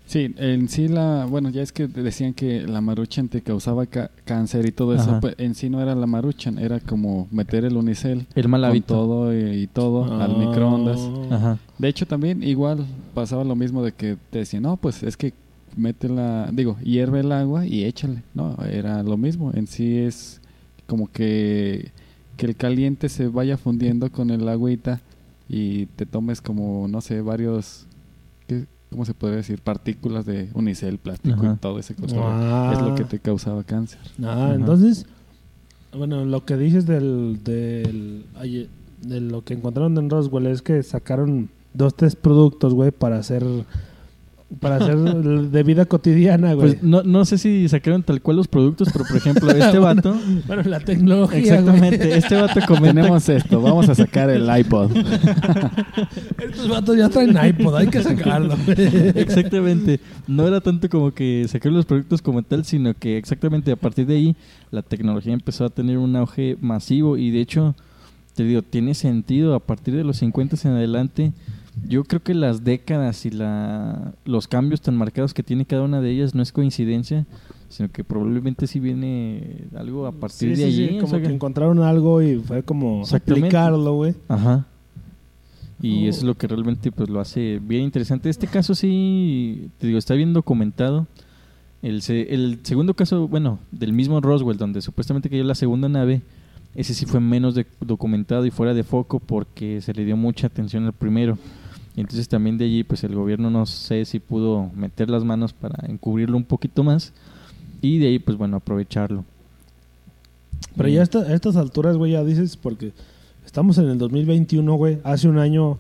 [0.08, 4.10] Sí, en sí la, bueno, ya es que decían que la maruchan te causaba ca-
[4.24, 7.76] cáncer y todo eso, pues en sí no era la maruchan, era como meter el
[7.76, 8.94] unicel El mal con hábito.
[8.94, 10.38] todo y, y todo al Ah.
[10.38, 10.98] microondas.
[11.30, 11.58] Ajá.
[11.78, 15.34] De hecho también igual pasaba lo mismo de que te decían, no, pues es que
[15.76, 18.22] mete la, digo, hierve el agua y échale.
[18.34, 20.40] No, era lo mismo, en sí es
[20.86, 21.90] como que,
[22.38, 25.02] que el caliente se vaya fundiendo con el agüita
[25.50, 27.87] y te tomes como, no sé, varios, ¿qué-
[28.90, 29.60] ¿cómo se podría decir?
[29.60, 31.54] Partículas de unicel, plástico Ajá.
[31.54, 32.24] y todo ese cotorreo.
[32.24, 32.72] Ah.
[32.74, 34.00] Es lo que te causaba cáncer.
[34.22, 34.54] Ah, Ajá.
[34.54, 35.06] entonces,
[35.96, 38.24] bueno, lo que dices del, del,
[39.02, 43.44] de lo que encontraron en Roswell es que sacaron dos, tres productos, güey, para hacer,
[44.60, 44.96] para hacer
[45.50, 46.72] de vida cotidiana, güey.
[46.72, 50.18] Pues no, no sé si sacaron tal cual los productos, pero por ejemplo, este vato.
[50.46, 53.02] bueno, la tecnología, Exactamente, este vato comenta.
[53.02, 54.90] Tenemos esto, vamos a sacar el iPod.
[56.38, 59.12] Estos vatos ya traen iPod, hay que sacarlo, güey.
[59.14, 60.00] Exactamente.
[60.26, 64.06] No era tanto como que sacaron los productos como tal, sino que exactamente a partir
[64.06, 64.36] de ahí
[64.70, 67.74] la tecnología empezó a tener un auge masivo y de hecho,
[68.34, 71.32] te digo, tiene sentido a partir de los 50 en adelante.
[71.86, 76.00] Yo creo que las décadas y la, los cambios tan marcados que tiene cada una
[76.00, 77.26] de ellas no es coincidencia,
[77.68, 80.88] sino que probablemente sí viene algo a partir Sí, de sí, allí.
[80.88, 84.14] sí, o como sea que encontraron algo y fue como aplicarlo, güey.
[84.28, 84.66] Ajá.
[85.80, 86.10] Y Oh.
[86.10, 88.28] eso es lo que realmente pues lo hace bien interesante.
[88.28, 91.06] Este caso sí, te digo, está bien documentado.
[91.82, 96.22] El, se- el segundo caso, bueno, del mismo Roswell, donde supuestamente cayó la segunda nave,
[96.74, 100.48] ese sí fue menos de- documentado y fuera de foco porque se le dio mucha
[100.48, 101.38] atención al primero.
[101.98, 105.52] Y entonces también de allí, pues el gobierno no sé si pudo meter las manos
[105.52, 107.12] para encubrirlo un poquito más
[107.82, 109.24] y de ahí, pues bueno, aprovecharlo.
[110.76, 112.92] Pero ya a esta- a estas alturas, güey, ya dices, porque
[113.44, 114.98] estamos en el 2021, güey.
[115.02, 115.76] Hace un año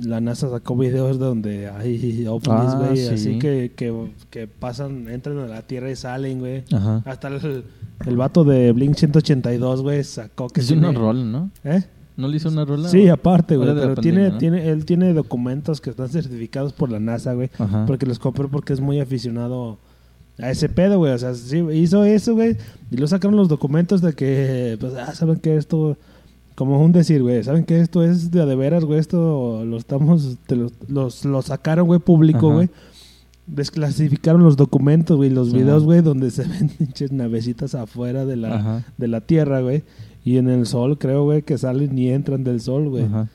[0.00, 3.08] la NASA sacó videos donde hay ovnis, Ah, güey, sí.
[3.14, 6.62] así que, que, que pasan, entran a la Tierra y salen, güey.
[7.04, 7.64] Hasta el,
[8.06, 11.50] el vato de Blink 182, güey, sacó que Es tiene- una rola, ¿no?
[11.64, 11.82] ¿Eh?
[12.16, 12.88] ¿No le hizo una rola?
[12.88, 13.74] Sí, aparte, güey.
[13.74, 17.50] Pero tiene, tiene, él tiene documentos que están certificados por la NASA, güey.
[17.86, 19.78] Porque los compró porque es muy aficionado
[20.38, 21.12] a ese pedo, güey.
[21.12, 22.56] O sea, sí, hizo eso, güey.
[22.90, 25.98] Y luego sacaron los documentos de que, pues, ah, saben que esto,
[26.54, 28.98] como un decir, güey, saben que esto es de de veras, güey.
[28.98, 32.70] Esto lo estamos, te lo, los, lo sacaron, güey, público, güey.
[33.46, 38.56] Desclasificaron los documentos, güey, los videos, güey, donde se ven pinches navecitas afuera de la,
[38.56, 38.84] Ajá.
[38.96, 39.84] de la Tierra, güey.
[40.26, 43.04] Y en el sol, creo, güey, que salen y entran del sol, güey.
[43.04, 43.28] Ajá.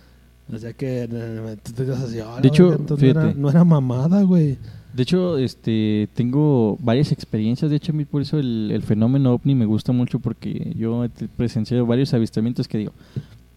[0.53, 3.33] O sea que eh, tú te así, "Ah, la De hecho, no, era, fíjate.
[3.39, 4.57] no era mamada, güey.
[4.93, 7.71] De hecho, este, tengo varias experiencias.
[7.71, 11.05] De hecho, a mí por eso el, el fenómeno ovni me gusta mucho porque yo
[11.05, 12.91] he presenciado varios avistamientos que digo,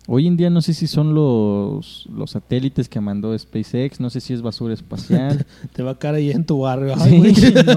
[0.06, 4.20] hoy en día no sé si son los, los satélites que mandó SpaceX, no sé
[4.20, 5.44] si es basura espacial.
[5.72, 6.94] Te va a caer ahí en tu barrio.
[6.96, 7.64] Ay, Sí, güey.
[7.66, 7.74] no,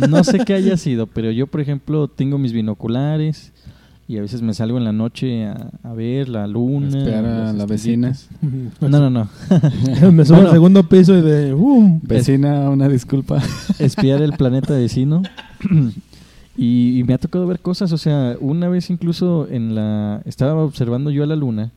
[0.00, 3.50] no- no sé qué haya sido, pero yo, por ejemplo, tengo mis binoculares
[4.12, 7.02] y a veces me salgo en la noche a, a ver la luna.
[7.18, 8.12] A las la vecina.
[8.80, 9.28] No, no, no.
[10.12, 10.48] Me subo Bueno.
[10.48, 11.54] al segundo piso y de.
[11.54, 11.98] ¡um!
[12.02, 13.40] Vecina, una disculpa.
[13.78, 15.22] espiar el planeta vecino.
[16.56, 20.62] y, y me ha tocado ver cosas, o sea, una vez incluso en la estaba
[20.62, 21.70] observando yo a la luna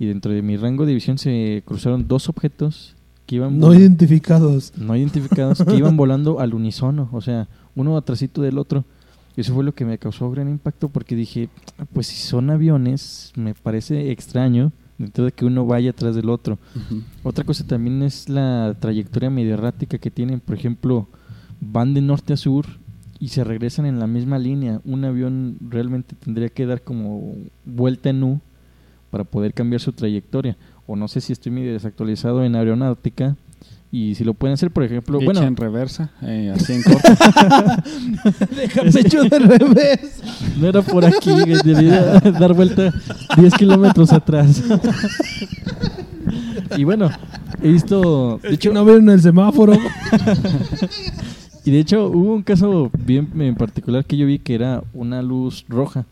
[0.00, 4.72] y dentro de mi rango de visión se cruzaron dos objetos que iban No identificados.
[4.76, 8.84] no identificados que iban volando al unísono, o sea, uno atrasito del otro.
[9.38, 11.48] Y eso fue lo que me causó gran impacto porque dije,
[11.92, 16.58] pues si son aviones, me parece extraño dentro de que uno vaya atrás del otro.
[17.22, 20.40] Otra cosa también es la trayectoria medio errática que tienen.
[20.40, 21.06] Por ejemplo,
[21.60, 22.66] van de norte a sur
[23.20, 24.80] y se regresan en la misma línea.
[24.84, 28.40] Un avión realmente tendría que dar como vuelta en U
[29.12, 30.56] para poder cambiar su trayectoria.
[30.88, 33.36] O no sé si estoy medio desactualizado en aeronáutica.
[33.90, 37.08] Y si lo pueden hacer, por ejemplo, Bueno, bueno, en reversa, eh, así en corto.
[38.54, 40.22] Déjame hecho de revés.
[40.60, 41.30] no era por aquí,
[41.64, 42.92] debía dar vuelta
[43.36, 44.62] 10 kilómetros atrás.
[46.76, 47.10] y bueno,
[47.62, 49.72] he visto, de hecho, no vieron el semáforo.
[51.64, 55.20] Y de hecho hubo un caso bien en particular que yo vi que era una
[55.20, 56.06] luz roja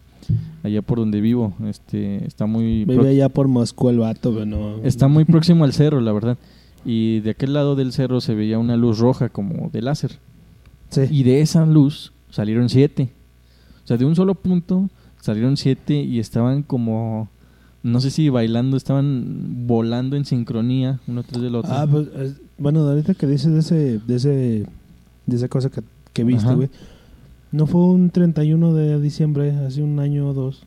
[0.62, 1.54] allá por donde vivo.
[1.66, 4.76] Este está muy Vive allá por Moscú el vato, pero no.
[4.84, 6.36] está muy próximo al cerro, la verdad.
[6.86, 10.18] Y de aquel lado del cerro se veía una luz roja como de láser.
[10.90, 11.02] Sí.
[11.10, 13.10] Y de esa luz salieron siete.
[13.84, 14.88] O sea, de un solo punto
[15.20, 17.28] salieron siete y estaban como
[17.82, 21.70] no sé si bailando, estaban volando en sincronía uno tras del otro.
[21.72, 24.66] Ah, pues, es- bueno, ahorita que dices de ese, de ese,
[25.26, 26.68] de esa cosa que, que viste, güey.
[27.52, 30.64] No fue un 31 de diciembre, hace un año o dos.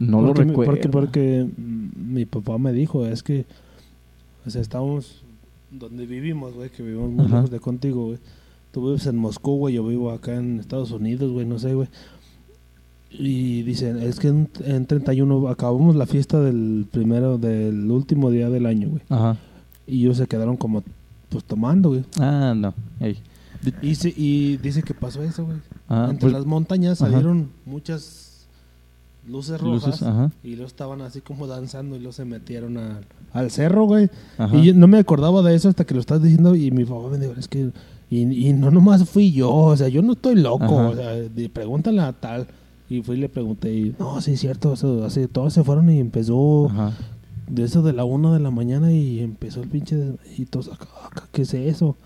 [0.00, 0.72] no lo porque, recuerdo.
[0.72, 3.44] Porque, porque mi papá me dijo, es que,
[4.46, 5.24] o sea, estábamos
[5.70, 7.36] donde vivimos, güey, que vivimos muy Ajá.
[7.36, 8.18] lejos de contigo, güey.
[8.70, 11.88] Tú vives en Moscú, güey, yo vivo acá en Estados Unidos, güey, no sé, güey.
[13.10, 18.50] Y dicen, es que en, en 31 acabamos la fiesta del primero, del último día
[18.50, 19.02] del año, güey.
[19.08, 19.38] Ajá.
[19.86, 20.82] Y ellos se quedaron como,
[21.28, 22.04] pues tomando, güey.
[22.18, 22.74] Ah, no.
[23.00, 23.18] Ey.
[23.80, 25.58] Y, y dice que pasó eso, güey.
[25.88, 27.10] Ah, Entre pues, las montañas ajá.
[27.10, 28.25] salieron muchas
[29.28, 29.86] luces rojas.
[29.86, 30.30] luces, ajá.
[30.42, 33.00] Y luego estaban así como danzando y luego se metieron a-
[33.32, 34.08] al cerro, güey.
[34.38, 34.56] Ajá.
[34.56, 37.08] Y yo no me acordaba de eso hasta que lo estás diciendo y mi papá
[37.10, 37.70] me dijo, es que...
[38.08, 40.88] Y, y no nomás fui yo, o sea, yo no estoy loco, Ajá.
[40.90, 42.46] o sea, de- pregúntale a tal.
[42.88, 45.90] Y fui y le pregunté y, no, sí es cierto, eso, así, todos se fueron
[45.90, 46.92] y empezó Ajá.
[47.50, 49.96] de eso de la una de la mañana y empezó el pinche...
[50.38, 51.96] Y todos, acá, acá, ¿qué es eso?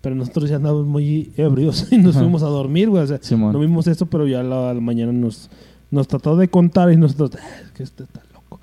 [0.00, 2.24] Pero nosotros ya andábamos muy ebrios y nos Ajá.
[2.24, 3.52] fuimos a dormir, güey, o sea, Simón.
[3.52, 5.48] no vimos eso, pero ya la, a la mañana nos,
[5.94, 8.60] nos trató de contar y nosotros, "Ah, es que este está loco.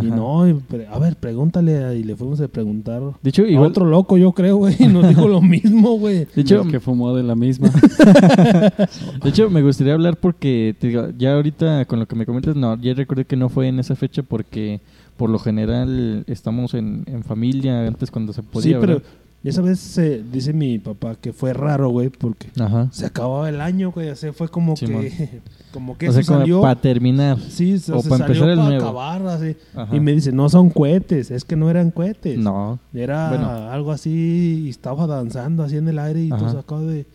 [0.00, 1.82] Y no, y pre- a ver, pregúntale.
[1.84, 3.70] a- Y le fuimos a preguntar De hecho, a igual.
[3.70, 4.76] otro loco, yo creo, güey.
[4.78, 6.26] Y nos dijo lo mismo, güey.
[6.34, 7.68] De hecho, que fumó de la misma.
[9.22, 12.54] de hecho, me gustaría hablar porque te digo, ya ahorita con lo que me comentas,
[12.54, 14.80] no, ya recuerdo que no fue en esa fecha porque
[15.16, 18.74] por lo general estamos en, en familia antes cuando se podía.
[18.74, 19.08] sí, pero ¿verdad?
[19.44, 22.88] Esa vez se dice mi papá que fue raro, güey, porque Ajá.
[22.90, 24.08] se acababa el año, güey.
[24.10, 25.40] O sea, fue como que,
[25.72, 26.60] como que o sea, salió.
[26.60, 27.38] para terminar.
[27.48, 28.84] Sí, o se pa' salió empezar el para nuevo.
[28.84, 29.56] acabar, así.
[29.92, 32.36] Y me dice, no son cohetes, es que no eran cohetes.
[32.38, 32.78] No.
[32.92, 33.48] Era Bueno.
[33.70, 37.06] algo así, y estaba danzando así en el aire y todo sacado de...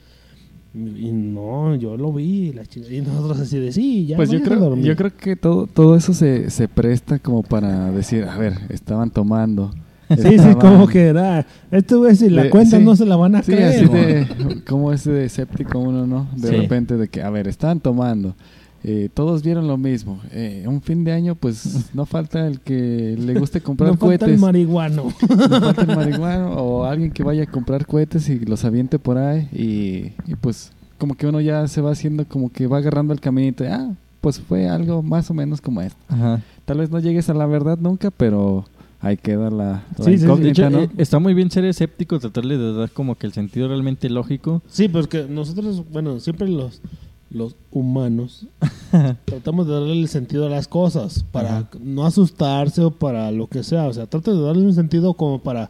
[0.76, 4.60] Y no, yo lo vi, la y nosotros así de, sí, ya Pues yo creo,
[4.60, 4.84] dormir".
[4.86, 9.12] yo creo que todo, todo eso se, se presta como para decir, a ver, estaban
[9.12, 9.70] tomando.
[10.18, 11.46] Sí, sí, como que era...
[11.72, 12.86] Esto, güey, si la cuentan sí.
[12.86, 13.86] no se la van a Sí, creer.
[13.86, 16.28] así de, como ese de escéptico uno, ¿no?
[16.36, 16.56] De Sí.
[16.56, 18.36] repente de que, a ver, estaban tomando.
[18.86, 20.20] eh, todos vieron lo mismo.
[20.34, 24.26] Eh, un fin de año, pues no falta el que le guste comprar No falta
[24.26, 24.40] el cohetes.
[24.42, 25.04] marihuano.
[25.30, 29.18] no falta el marihuano o alguien que vaya a comprar cohetes y los aviente por
[29.18, 29.48] ahí.
[29.54, 33.22] Y, y pues como que uno ya se va haciendo como que va agarrando el
[33.22, 33.64] caminito.
[33.70, 36.00] Ah, pues fue algo más o menos como esto.
[36.10, 36.42] Ajá.
[36.66, 38.66] Tal vez no llegues a la verdad nunca, pero
[39.04, 40.18] ahí queda la, la Sí, sí, sí.
[40.18, 40.80] De incógnita, hecho, ¿no?
[40.84, 44.62] eh, está muy bien ser escéptico, tratarle de dar como que el sentido realmente lógico.
[44.68, 46.82] Sí, porque nosotros, bueno, siempre los,
[47.30, 48.48] los humanos
[49.26, 51.70] tratamos de darle el sentido a las cosas para Ajá.
[51.82, 53.86] no asustarse o para lo que sea.
[53.86, 55.70] O sea, trata de darle un sentido como para.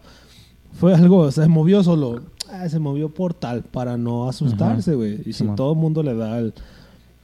[0.73, 2.21] Fue algo, se movió solo.
[2.51, 5.19] Ah, se movió por tal, para no asustarse, güey.
[5.25, 6.53] Y si todo el mundo le da el-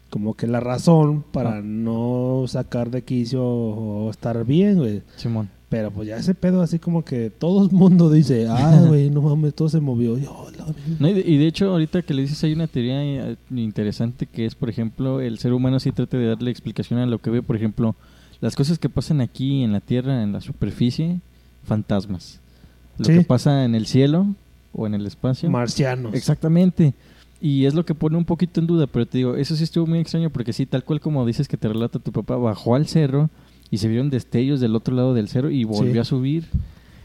[0.09, 1.61] como que la razón para Ah.
[1.63, 5.03] no sacar de quicio o estar bien, güey.
[5.17, 5.49] Simón.
[5.69, 9.21] Pero pues ya ese pedo así como que todo el mundo dice, ah, güey, no
[9.21, 10.17] mames, todo se movió.
[10.17, 10.65] Y, oh, la-
[10.99, 14.25] No, y, de, y de hecho, ahorita que le dices, hay una teoría eh, interesante
[14.25, 17.29] que es, por ejemplo, el ser humano sí trata de darle explicación a lo que
[17.29, 17.95] ve, por ejemplo,
[18.41, 21.19] las cosas que pasan aquí en la Tierra, en la superficie,
[21.65, 22.39] fantasmas.
[22.97, 23.13] Lo Sí.
[23.13, 24.27] que pasa en el cielo
[24.73, 25.49] o en el espacio.
[25.49, 26.13] Marcianos.
[26.15, 26.93] Exactamente.
[27.41, 29.85] Y es lo que pone un poquito en duda, pero te digo, eso sí estuvo
[29.87, 32.87] muy extraño porque sí, tal cual como dices que te relata tu papá, bajó al
[32.87, 33.29] cerro
[33.71, 35.99] y se vieron destellos del otro lado del cerro y volvió Sí.
[35.99, 36.45] a subir.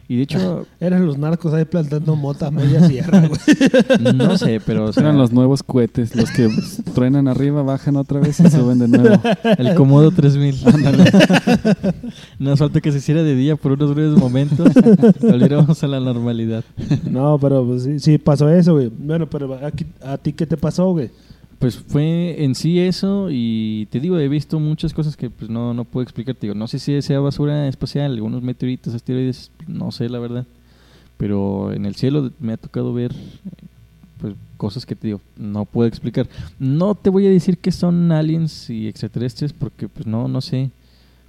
[0.07, 3.41] Y de hecho, Eran los narcos ahí plantando mota a media sierra, güey.
[4.15, 6.51] no sé, pero o sea, Eran los nuevos cohetes, los que
[6.95, 9.19] truenan arriba, bajan otra vez y suben de nuevo.
[9.59, 10.57] el Comodo 3000.
[12.39, 14.69] Nos falta que se hiciera de día por unos breves momentos.
[15.21, 16.65] Volviéramos a la normalidad.
[17.11, 18.91] No, pero pues, sí, sí pasó eso, güey.
[18.97, 21.11] Bueno, pero aquí- ¿a ti qué te pasó, güey?
[21.59, 25.75] Pues fue en sí eso y te digo, he visto muchas cosas que pues no,
[25.75, 26.35] no puedo explicar.
[26.35, 30.47] Te digo, no sé si sea basura espacial, algunos meteoritos, asteroides, no sé la verdad.
[31.17, 33.13] Pero en el cielo me ha tocado ver
[34.19, 36.29] pues cosas que te digo, no puedo explicar.
[36.59, 40.71] No te voy a decir que son aliens y extraterrestres porque pues no, no sé.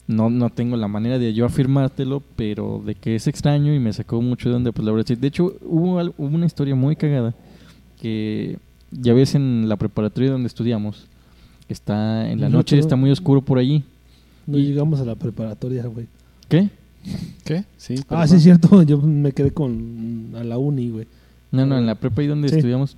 [0.08, 3.92] No, no tengo la manera de yo afirmártelo, pero de que es extraño y me
[3.92, 5.18] sacó mucho de onda, pues la verdad.
[5.18, 7.34] De hecho, hubo, hubo una historia muy cagada
[8.00, 8.60] que
[9.02, 11.08] ya ves en la preparatoria donde estudiamos,
[11.70, 13.84] está en la noche, está muy oscuro por allí.
[14.48, 16.08] No llegamos a la preparatoria, güey.
[16.48, 16.70] ¿Qué?
[17.44, 17.66] ¿Qué?
[17.78, 17.96] Sí.
[18.10, 18.82] Ah, sí, es cierto.
[18.84, 21.08] Yo me quedé con a la uni, güey.
[21.52, 22.56] No, no, en la prepa ahí donde Sí.
[22.56, 22.96] estudiamos,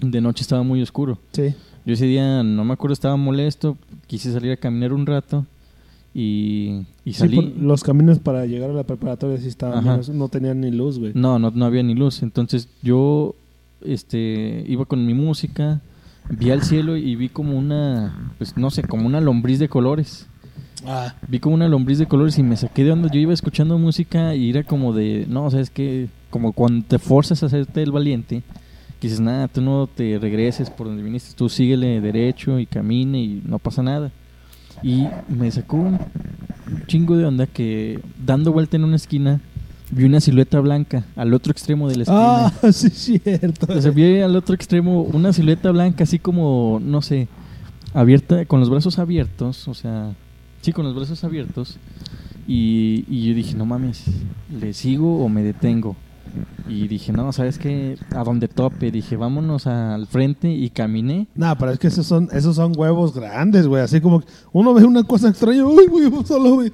[0.00, 1.18] de noche estaba muy oscuro.
[1.32, 1.54] Sí.
[1.86, 3.76] Yo ese día, no me acuerdo, estaba molesto,
[4.06, 5.44] quise salir a caminar un rato
[6.14, 7.54] y, y salí.
[7.60, 11.12] los caminos para llegar a la preparatoria sí estaban menos- no tenían ni luz, güey.
[11.14, 12.22] No, no, no había ni luz.
[12.22, 13.34] Entonces yo
[13.84, 15.80] este, iba con mi música,
[16.28, 20.28] vi al cielo y vi como una, pues no sé, como una lombriz de colores.
[20.86, 23.08] Ah, Vi como una lombriz de colores y me saqué de onda.
[23.10, 26.84] Yo iba escuchando música y era como de, no, o sea, es que como cuando
[26.86, 28.42] te forzas a hacerte el valiente,
[29.00, 33.22] que dices, nada, tú no te regreses por donde viniste, tú síguele derecho y camine
[33.22, 34.10] y no pasa nada.
[34.82, 35.98] Y me sacó un
[36.86, 39.40] chingo de onda que dando vuelta en una esquina
[39.90, 42.46] vi una silueta blanca al otro extremo de la esquina.
[42.46, 43.66] ah sí, cierto.
[43.92, 47.28] Vi al otro extremo una silueta blanca así como, no sé,
[47.92, 50.14] abierta, con los brazos abiertos, o sea,
[50.60, 51.78] sí, con los brazos abiertos.
[52.46, 54.04] Y, y yo dije, no mames,
[54.50, 55.96] ¿le sigo o me detengo?
[56.68, 57.96] Y dije, no, ¿sabes qué?
[58.14, 58.90] A donde tope.
[58.90, 61.26] Dije, vámonos al frente y caminé.
[61.34, 63.82] Nah, pero es que esos son, esos son huevos grandes, güey.
[63.82, 66.72] Así como que uno ve una cosa extraña, uy, güey, solo, güey.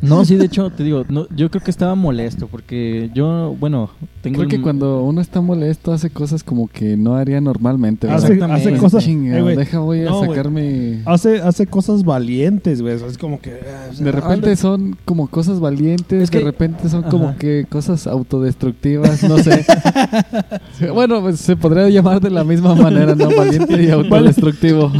[0.00, 3.90] No, sí, de hecho, te digo, no, yo creo que estaba molesto porque yo, bueno,
[4.22, 4.36] tengo...
[4.38, 8.06] Creo que el- cuando uno está molesto hace cosas como que no haría normalmente.
[8.06, 8.22] ¿verdad?
[8.24, 8.68] Hace, Exactamente.
[8.70, 9.04] hace cosas.
[9.04, 10.28] Chinga, eh, deja voy a No, güey.
[10.30, 11.02] sacar mi...
[11.04, 12.94] Hace, hace cosas valientes, güey.
[12.94, 13.50] Es como que.
[13.92, 17.38] sea, De repente son como cosas valientes, Es que- de repente son como Ajá.
[17.38, 19.64] que cosas autodestructivas, no sé.
[20.92, 23.28] Bueno, pues se podría llamar de la misma manera, ¿no?
[23.36, 24.90] Valiente y autodestructivo.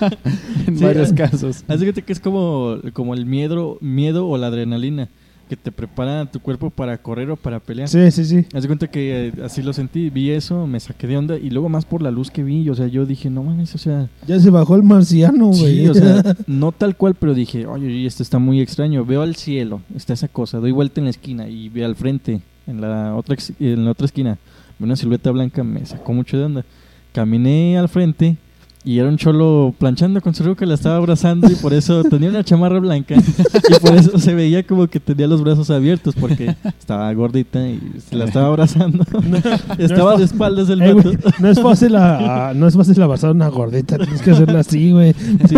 [0.66, 1.64] en Sí, varios casos.
[1.66, 5.08] Cuenta que es como, como el miedo, miedo o la adrenalina
[5.48, 7.88] que te prepara tu cuerpo para correr o para pelear.
[7.88, 8.44] Sí, sí, sí.
[8.52, 11.50] Haz de cuenta que eh, así lo sentí, vi eso, me saqué de onda y
[11.50, 14.08] luego más por la luz que vi, o sea, yo dije, no mames, o sea,
[14.26, 15.82] Ya se bajó el marciano, güey.
[15.84, 19.04] sí, o sea, no tal cual, pero dije, oye, esto está muy extraño.
[19.04, 22.40] Veo al cielo, está esa cosa, doy vuelta en la esquina y veo al frente,
[22.66, 24.38] en la otra, en la otra esquina,
[24.80, 26.64] una silueta blanca, me sacó mucho de onda.
[27.12, 28.36] Caminé al frente
[28.84, 32.28] y era un cholo planchando con su ruca, la estaba abrazando y por eso tenía
[32.28, 36.54] una chamarra blanca y por eso se veía como que tenía los brazos abiertos porque
[36.78, 39.04] estaba gordita y se la estaba abrazando.
[39.78, 41.10] estaba de espaldas el Eh, vato.
[41.40, 44.60] no es fácil a- a- no es fácil abrazar a una gordita, tienes que hacerla
[44.60, 45.14] así, güey.
[45.48, 45.56] Sí.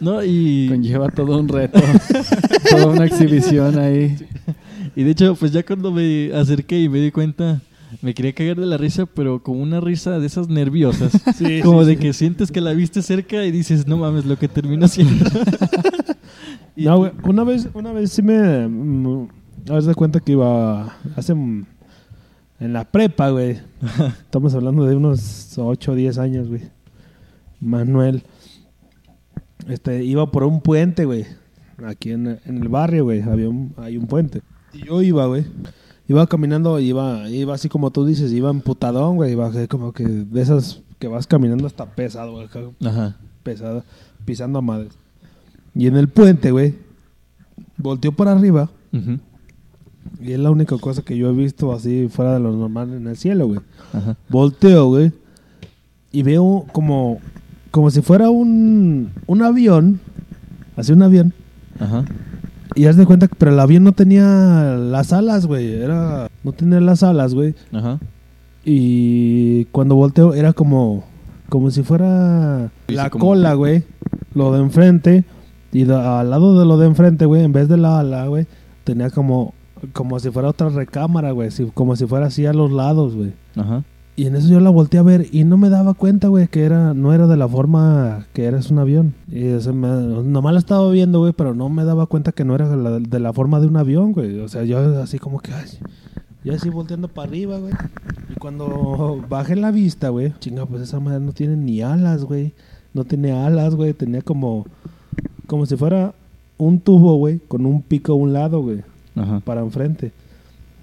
[0.00, 1.78] No, y, Conlleva todo un reto,
[2.70, 4.16] toda una exhibición ahí.
[4.96, 7.60] Y de hecho, pues ya cuando me acerqué y me di cuenta,
[8.02, 11.12] me quería cagar de la risa, pero como una risa de esas nerviosas.
[11.36, 12.00] Sí, como sí, de sí.
[12.00, 15.24] que sientes que la viste cerca y dices, no mames, lo que termino haciendo.
[16.76, 18.66] Y- No, güey, una vez, una vez sí me...
[18.68, 19.28] mm,
[19.70, 21.34] haz de cuenta que iba hace...
[21.34, 21.64] mm,
[22.60, 23.58] En la prepa, güey.
[24.22, 26.62] Estamos hablando de unos 8 o 10 años, güey.
[27.60, 28.22] Manuel.
[29.68, 31.26] Este, iba por un puente, güey.
[31.84, 33.20] Aquí en, en el barrio, güey.
[33.22, 34.42] Había un, hay un puente.
[34.72, 35.44] Y yo iba, güey.
[36.08, 39.32] Iba caminando, iba, iba así como tú dices, iba emputadón, güey.
[39.32, 42.48] Iba como que de esas que vas caminando hasta pesado, güey.
[42.84, 43.16] Ajá.
[43.42, 43.84] pesada,
[44.24, 44.92] pisando a madres.
[45.74, 46.74] Y en el puente, güey,
[47.76, 48.70] volteó para arriba.
[48.92, 49.18] Ujú.
[50.20, 53.06] Y es la única cosa que yo he visto así fuera de lo normal en
[53.06, 53.60] el cielo, güey.
[53.92, 54.16] Ajá.
[54.28, 55.12] Volteo, güey.
[56.12, 57.20] Y veo como,
[57.70, 60.00] como si fuera un, un avión.
[60.76, 61.32] Así un avión.
[61.78, 62.04] Ajá.
[62.74, 65.72] Y haz de cuenta que, pero el avión no tenía las alas, güey.
[65.82, 67.54] Era, no tenía las alas, güey.
[67.72, 67.98] Ajá.
[68.64, 71.04] Y cuando volteo era como,
[71.48, 73.84] como si fuera la como- cola, güey.
[74.34, 75.24] Lo de enfrente.
[75.72, 78.46] Y al lado de lo de enfrente, güey, en vez de la ala, güey,
[78.84, 79.54] tenía como,
[79.92, 81.50] como si fuera otra recámara, güey.
[81.50, 83.32] si- como si fuera así a los lados, güey.
[83.56, 83.82] Ajá.
[84.16, 86.64] Y en eso yo la volteé a ver y no me daba cuenta, güey, que
[86.64, 89.14] era, no era de la forma que era es un avión.
[89.30, 92.54] Y eso me- nomás la estaba viendo, güey, pero no me daba cuenta que no
[92.54, 94.40] era la- de la forma de un avión, güey.
[94.40, 95.66] O sea, yo así como que, ay,
[96.44, 97.72] yo así volteando para arriba, güey.
[98.28, 102.52] Y cuando bajé la vista, güey, chinga, pues esa madre no tiene ni alas, güey.
[102.92, 103.94] No tiene alas, güey.
[103.94, 104.66] Tenía como,
[105.46, 106.12] como si fuera
[106.58, 108.82] un tubo, güey, con un pico a un lado, güey
[109.16, 109.40] Ajá.
[109.40, 110.12] para enfrente.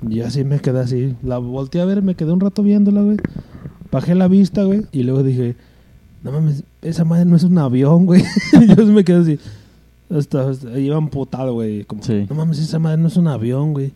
[0.09, 1.15] Y así me quedé así.
[1.23, 3.17] La volteé a ver, me quedé un rato viéndola, güey.
[3.91, 4.83] Bajé la vista, güey.
[4.91, 5.55] Y luego dije,
[6.23, 8.23] no mames, esa madre no es un avión, güey.
[8.53, 9.39] y yo me quedé así.
[10.09, 11.83] Hasta, hasta- iba amputado, güey.
[11.85, 12.25] Como, Sí.
[12.29, 13.91] no mames, esa madre no es un avión, güey.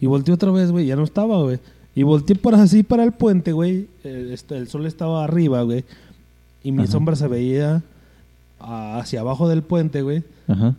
[0.00, 0.86] Y volteé otra vez, güey.
[0.86, 1.58] Ya no estaba, güey.
[1.94, 3.88] Y volteé por así para el puente, güey.
[4.04, 5.84] Eh, este, el sol estaba arriba, güey.
[6.62, 6.92] Y mi Ajá.
[6.92, 7.82] sombra se veía
[8.58, 10.22] hacia abajo del puente, güey.
[10.48, 10.74] Ajá.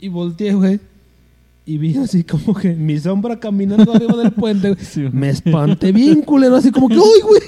[0.00, 0.80] Y volteé, güey.
[1.64, 4.76] Y vi así como que mi sombra caminando arriba del puente.
[4.82, 5.08] Sí.
[5.12, 7.40] Me espanté bien culero, así como que, ¡ay, güey!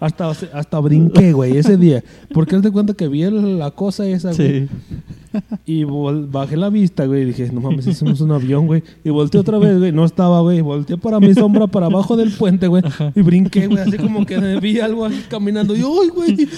[0.00, 2.02] Hasta, hasta brinqué, güey, ese día.
[2.32, 4.68] Porque haz de cuenta que vi la cosa esa, güey.
[4.68, 4.68] Sí.
[5.66, 7.22] Y bajé la vista, güey.
[7.22, 8.82] Y dije, no mames, eso no es un avión, güey.
[9.04, 9.92] Y volteé otra vez, güey.
[9.92, 10.60] No estaba, güey.
[10.60, 12.82] Volteé para mi sombra, para abajo del puente, güey.
[13.14, 13.78] Y brinqué, güey.
[13.80, 15.74] Así como que vi algo así caminando.
[15.74, 16.48] Y, ¡ay, güey!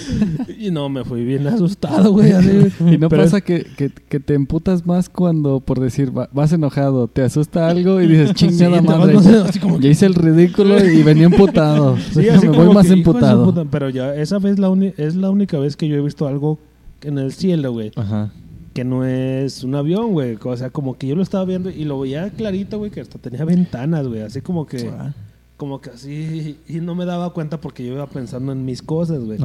[0.59, 2.31] Y no, me fui bien asustado, güey.
[2.31, 2.49] así.
[2.91, 6.51] Y no Pero- pasa que, que, que te emputas más cuando, por decir, va- vas
[6.53, 9.13] enojado, te asusta algo y dices, Sí, chingada vas, madre.
[9.13, 11.97] no sé, así como que- Ya hice el ridículo y venía emputado.
[12.13, 13.45] Sí, así me como voy más emputado.
[13.45, 16.59] puta, Pero ya, esa vez la es la única vez que yo he visto algo
[17.01, 17.91] en el cielo, güey.
[17.95, 18.31] Ajá.
[18.73, 20.37] Que no es un avión, güey.
[20.43, 23.17] O sea, como que yo lo estaba viendo y lo veía clarito, güey, que hasta
[23.17, 24.21] tenía ventanas, güey.
[24.21, 25.13] Así como que, Ah.
[25.57, 26.57] como que así.
[26.67, 29.39] Y no me daba cuenta porque yo iba pensando en mis cosas, güey.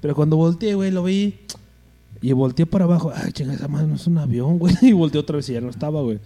[0.00, 1.34] Pero cuando volteé, güey, lo vi.
[2.22, 3.10] Y volteé para abajo.
[3.14, 4.74] Ay, chinga, esa madre no es un avión, güey.
[4.82, 6.18] Y volteé otra vez y ya no estaba, güey.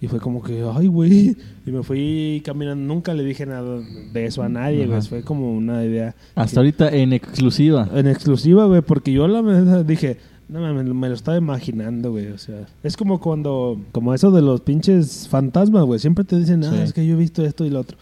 [0.00, 1.36] Y fue como que, ay, güey.
[1.66, 2.86] Y me fui caminando.
[2.94, 3.80] Nunca le dije nada
[4.12, 5.00] de eso a nadie, güey.
[5.02, 6.14] Fue como una idea.
[6.34, 7.88] Hasta ahorita en exclusiva.
[7.94, 10.18] En exclusiva, güey, porque yo la verdad dije,
[10.48, 14.60] no me lo estaba imaginando, güey, o sea, es como cuando, como eso de los
[14.62, 16.80] pinches fantasmas, güey, siempre te dicen, ah, Sí.
[16.82, 17.96] es que yo he visto esto y lo otro.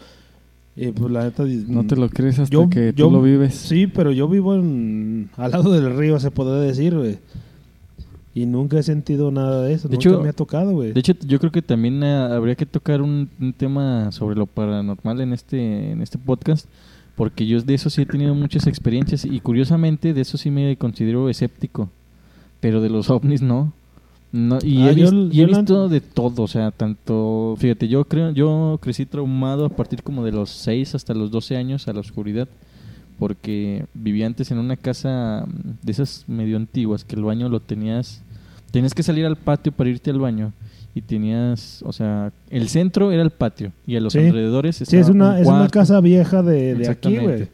[0.75, 3.55] Y pues la neta, No te lo crees hasta Yo- que yo- tú lo vives.
[3.55, 7.17] Sí, pero yo vivo en, al lado del río, se podría decir, güey.
[8.35, 10.91] Y nunca he sentido nada de eso, De nunca hecho- me ha tocado, güey.
[10.93, 14.45] De hecho, yo creo que también eh, habría que tocar un, un tema sobre lo
[14.45, 16.67] paranormal en este, en este podcast,
[17.15, 20.77] porque yo de eso sí he tenido muchas experiencias y curiosamente de eso sí me
[20.77, 21.89] considero escéptico,
[22.59, 23.73] pero de los ovnis no.
[24.31, 26.71] No, y Ah, he, yo- vis- y he yo la- visto de todo, o sea,
[26.71, 31.31] tanto, fíjate, yo creo, yo crecí traumado a partir como de los 6 hasta los
[31.31, 32.47] 12 años a la oscuridad,
[33.19, 37.59] porque vivía antes en una casa mm, de esas medio antiguas, que el baño lo
[37.61, 38.21] tenías,
[38.71, 40.51] tenías que salir al patio para irte al baño,
[40.93, 44.19] y tenías, o sea, el centro era el patio, y a los Sí.
[44.19, 47.47] alrededores sí, es estaba una, un es una casa vieja de, de aquí, güey.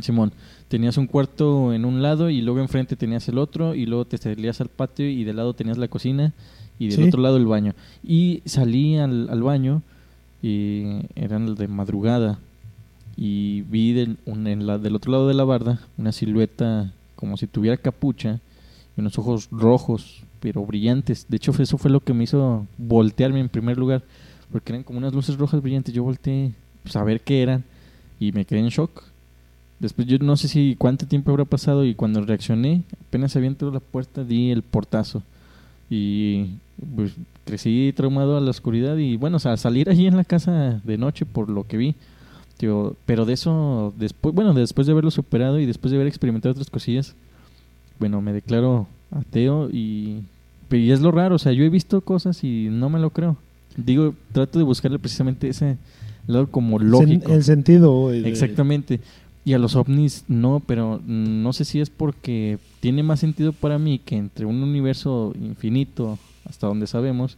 [0.00, 0.32] Simón,
[0.68, 4.18] tenías un cuarto en un lado y luego enfrente tenías el otro y luego te
[4.18, 6.32] salías al patio y del lado tenías la cocina
[6.78, 7.02] y del Sí.
[7.04, 7.74] otro lado el baño.
[8.02, 9.82] Y salí al, al baño
[10.42, 10.84] y
[11.14, 12.38] eran de madrugada
[13.16, 17.36] y vi del, un- en la, del otro lado de la barda una silueta como
[17.36, 18.40] si tuviera capucha
[18.96, 21.26] y unos ojos rojos pero brillantes.
[21.28, 24.02] De hecho eso fue lo que me hizo voltearme en primer lugar
[24.52, 25.94] porque eran como unas luces rojas brillantes.
[25.94, 26.52] Yo volteé
[26.82, 27.64] pues, a ver qué eran
[28.20, 29.02] y me quedé en shock.
[29.84, 33.70] Después yo no sé si cuánto tiempo habrá pasado y cuando reaccioné, apenas había entrado
[33.70, 35.22] la puerta, di el portazo.
[35.90, 36.52] Y
[36.96, 37.12] pues
[37.44, 40.96] crecí traumado a la oscuridad y bueno, o sea, salir allí en la casa de
[40.96, 41.96] noche por lo que vi.
[42.56, 46.52] Tío, pero de eso, después, bueno, después de haberlo superado y después de haber experimentado
[46.52, 47.14] otras cosillas,
[47.98, 50.22] bueno, me declaro ateo y,
[50.70, 53.36] y es lo raro, o sea, yo he visto cosas y no me lo creo.
[53.76, 55.76] Digo, trato de buscarle precisamente ese
[56.26, 57.30] lado como lógico.
[57.30, 59.00] El sentido, Exactamente.
[59.44, 63.78] Y a los ovnis no, pero no sé si es porque tiene más sentido para
[63.78, 66.18] mí que entre un universo infinito,
[66.48, 67.36] hasta donde sabemos,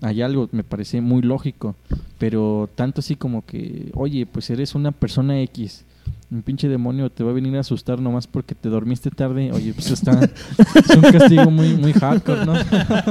[0.00, 1.74] hay algo, me parece muy lógico.
[2.18, 5.84] Pero tanto así como que, oye, pues eres una persona X,
[6.30, 9.74] un pinche demonio te va a venir a asustar nomás porque te dormiste tarde, oye,
[9.74, 12.54] pues está, es un castigo muy, muy hardcore, ¿no?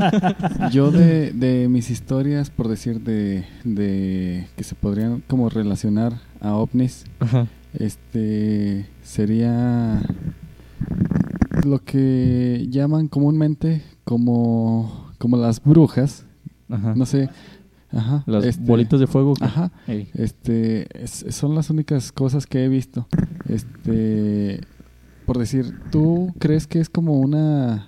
[0.71, 6.53] Yo de, de mis historias, por decir, de, de que se podrían como relacionar a
[6.53, 7.47] ovnis, Ajá.
[7.73, 10.01] Este sería
[11.65, 16.25] lo que llaman comúnmente como, como las brujas,
[16.69, 16.93] Ajá.
[16.95, 17.29] no sé,
[17.91, 19.33] ajá, Las este, bolitas de fuego.
[19.35, 19.71] que- ajá,
[20.13, 23.07] este es- son las únicas cosas que he visto.
[23.47, 24.61] Este
[25.25, 27.87] por decir, ¿tú crees que es como una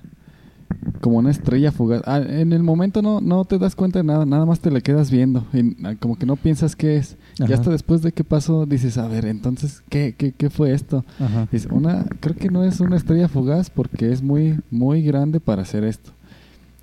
[1.02, 2.02] como una estrella fugaz.
[2.06, 4.80] Ah, en el momento no, no te das cuenta de nada, nada más te la
[4.82, 5.46] quedas viendo.
[5.54, 7.18] y, ah, como que no piensas qué es.
[7.40, 7.56] Y Ajá.
[7.56, 11.04] hasta después de que pasó dices, a ver, entonces, ¿qué, qué, qué fue esto?
[11.20, 11.48] Ajá.
[11.52, 15.64] Dice, una, creo que no es una estrella fugaz porque es muy, muy grande para
[15.64, 16.12] hacer esto.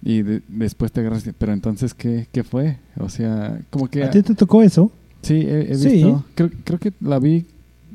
[0.02, 2.78] Y de- después te agarras, pero entonces, ¿qué, ¿qué fue?
[2.98, 4.04] O sea, como que...
[4.04, 4.92] ¿A ti te tocó eso?
[5.22, 5.88] Sí, he, he Sí.
[5.94, 6.24] visto.
[6.34, 7.46] Creo, creo que la vi.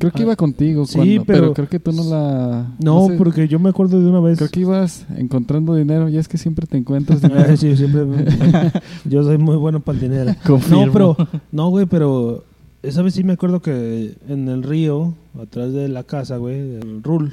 [0.10, 0.86] Creo que Ah, iba contigo.
[0.86, 2.76] sí, cuando- pero, pero- creo que tú no la.
[2.84, 4.38] No, sé, porque yo me acuerdo de una vez.
[4.38, 6.10] Creo que ibas encontrando dinero.
[6.10, 7.56] Y es que siempre te encuentras dinero.
[7.58, 8.06] Sí, siempre.
[9.06, 10.36] yo soy muy bueno para el dinero.
[10.46, 10.86] Confirmo.
[10.86, 11.18] No, pero.
[11.52, 12.44] No, güey, pero.
[12.82, 17.02] Esa vez sí me acuerdo que en el río, atrás de la casa, güey, el
[17.02, 17.32] Rul.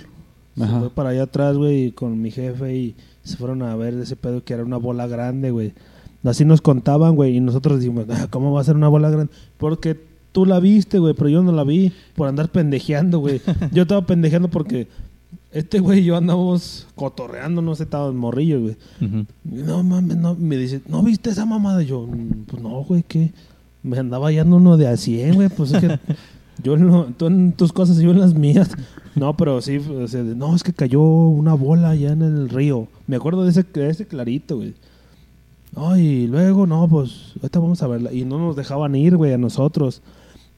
[0.57, 0.79] Se Ajá.
[0.81, 2.95] fue para allá atrás, güey, y con mi jefe y
[3.25, 5.73] se fueron a ver ese pedo que era una bola grande, güey.
[6.23, 9.33] Así nos contaban, güey, y nosotros decimos, ah, ¿cómo va a ser una bola grande?
[9.59, 9.99] Porque
[10.33, 13.41] tú la viste, güey, pero yo no la vi por andar pendejeando, güey.
[13.73, 14.89] yo estaba pendejeando porque
[15.53, 18.77] este güey y yo andamos cotorreando, no sé, estábamos morrillos, güey.
[19.45, 21.83] No mames, no, me dice, ¿no viste esa mamada?
[21.83, 23.33] Yo, "Mm, pues no, güey, que
[23.83, 25.99] me andaba hallando uno de a 100, güey, pues es que
[26.63, 28.71] yo en lo- tú en tus cosas y yo en las mías.
[29.17, 32.87] No, pero sí, o sea, no, es que cayó una bola allá en el río.
[33.09, 34.75] Me acuerdo de ese, de ese clarito, güey.
[35.75, 38.13] No, y luego, no, pues, ahorita vamos a verla.
[38.13, 40.01] Y no nos dejaban ir, güey, a nosotros.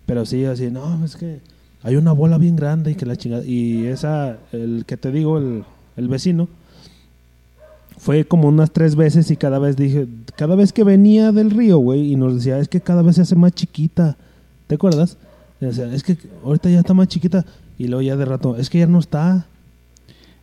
[0.07, 1.41] Pero sí, así, no, es que
[1.83, 3.45] hay una bola bien grande y que la chingada.
[3.45, 5.65] Y esa, el que te digo, el,
[5.97, 6.49] el vecino,
[7.99, 11.79] fue como unas tres veces y cada vez dije, cada vez que venía del río,
[11.79, 14.17] güey, y nos decía, es que cada vez se hace más chiquita.
[14.67, 15.19] ¿Te acuerdas?
[15.61, 17.45] Y decía, es que ahorita ya está más chiquita.
[17.79, 19.47] Y luego ya de rato, es que ya no está.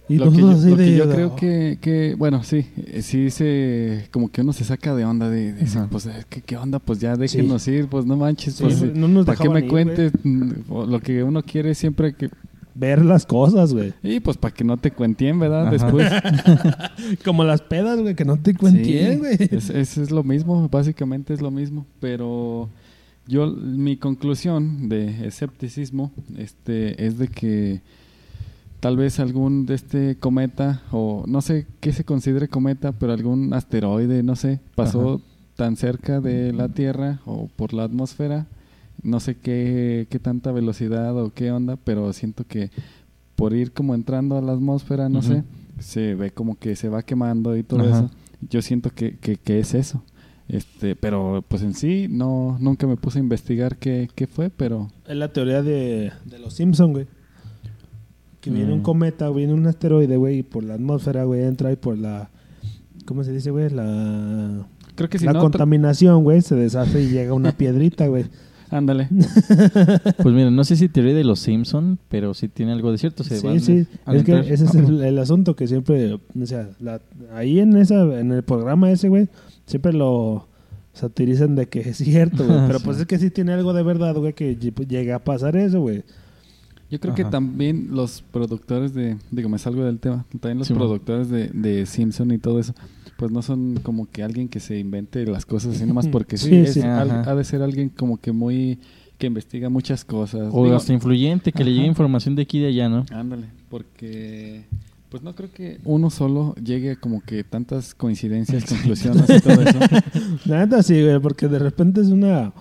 [0.09, 2.43] Y lo que yo, nosotros así lo que de- yo de- creo que, que, bueno,
[2.43, 6.05] sí, eh, sí se, como que uno se saca de onda de, de decir, pues,
[6.07, 6.79] eh, ¿qué, qué onda?
[6.79, 9.67] Pues ya déjenos ir, pues no manches, Sí, pues, no nos ¿para qué me ir,
[9.67, 10.11] cuentes?
[10.23, 10.51] Mm,
[10.89, 12.29] Lo que uno quiere siempre que,
[12.75, 13.93] ver las cosas, güey.
[14.01, 15.67] y pues para que no te cuentien, ¿verdad?
[15.67, 15.71] Ajá.
[15.71, 16.09] Después.
[17.25, 19.37] Como las pedas, güey, que no te cuentien, güey.
[19.39, 22.69] es, es, es lo mismo, básicamente es lo mismo, pero
[23.27, 27.81] yo mi conclusión de escepticismo este es de que
[28.79, 33.53] tal vez algún de este cometa o no sé qué se considere cometa, pero algún
[33.53, 35.23] asteroide, no sé, pasó Ajá.
[35.55, 38.47] tan cerca de la Tierra o por la atmósfera,
[39.03, 42.71] no sé qué qué tanta velocidad o qué onda, pero siento que
[43.35, 45.43] por ir como entrando a la atmósfera, no sé,
[45.79, 47.89] se ve como que se va quemando y todo Ajá.
[47.99, 48.09] eso.
[48.49, 50.03] Yo siento que, que, que es eso.
[50.47, 54.89] Este, pero pues en sí no nunca me puse a investigar qué, qué fue, pero
[55.07, 57.07] Es la teoría de, de los Simpsons, güey.
[58.41, 58.83] Que viene un Mm.
[58.83, 62.29] cometa, viene un asteroide, güey, y por la atmósfera, güey, entra y por la...
[63.05, 63.69] ¿Cómo se dice, güey?
[63.69, 64.65] La...
[64.95, 68.25] creo que si la no contaminación, güey, se deshace y llega una piedrita, güey.
[68.69, 69.09] ándale.
[70.21, 73.23] Pues mira, no sé si teoría de los Simpson, pero sí tiene algo de cierto.
[73.23, 73.87] Se Sí, van sí.
[74.05, 76.13] a Es que ese es el, el asunto que siempre...
[76.13, 77.01] O sea, la-
[77.33, 79.27] ahí en esa en el programa ese, güey,
[79.65, 80.47] siempre lo
[80.93, 82.57] satirizan de que es cierto, güey.
[82.67, 82.85] Pero Sí.
[82.85, 85.81] pues es que sí tiene algo de verdad, güey, que ll- llega a pasar eso,
[85.81, 86.03] güey.
[86.89, 90.73] Yo creo que también los productores de, digo, me salgo del tema, también los Sí,
[90.73, 92.73] productores de, de Simpson y todo eso,
[93.17, 96.49] pues no son como que alguien que se invente las cosas así nomás porque sí,
[96.49, 96.81] Sí, es sí.
[96.81, 98.79] al- ha de ser alguien como que muy,
[99.19, 100.49] que investiga muchas cosas.
[100.51, 103.05] O Digo, hasta influyente, que le llegue información de aquí y de allá, ¿no?
[103.11, 104.63] Ándale, porque
[105.09, 109.61] pues no creo que uno solo llegue a como que tantas coincidencias, conclusiones y todo
[109.61, 109.79] eso.
[110.45, 112.51] Neta sí, güey, porque de repente es una...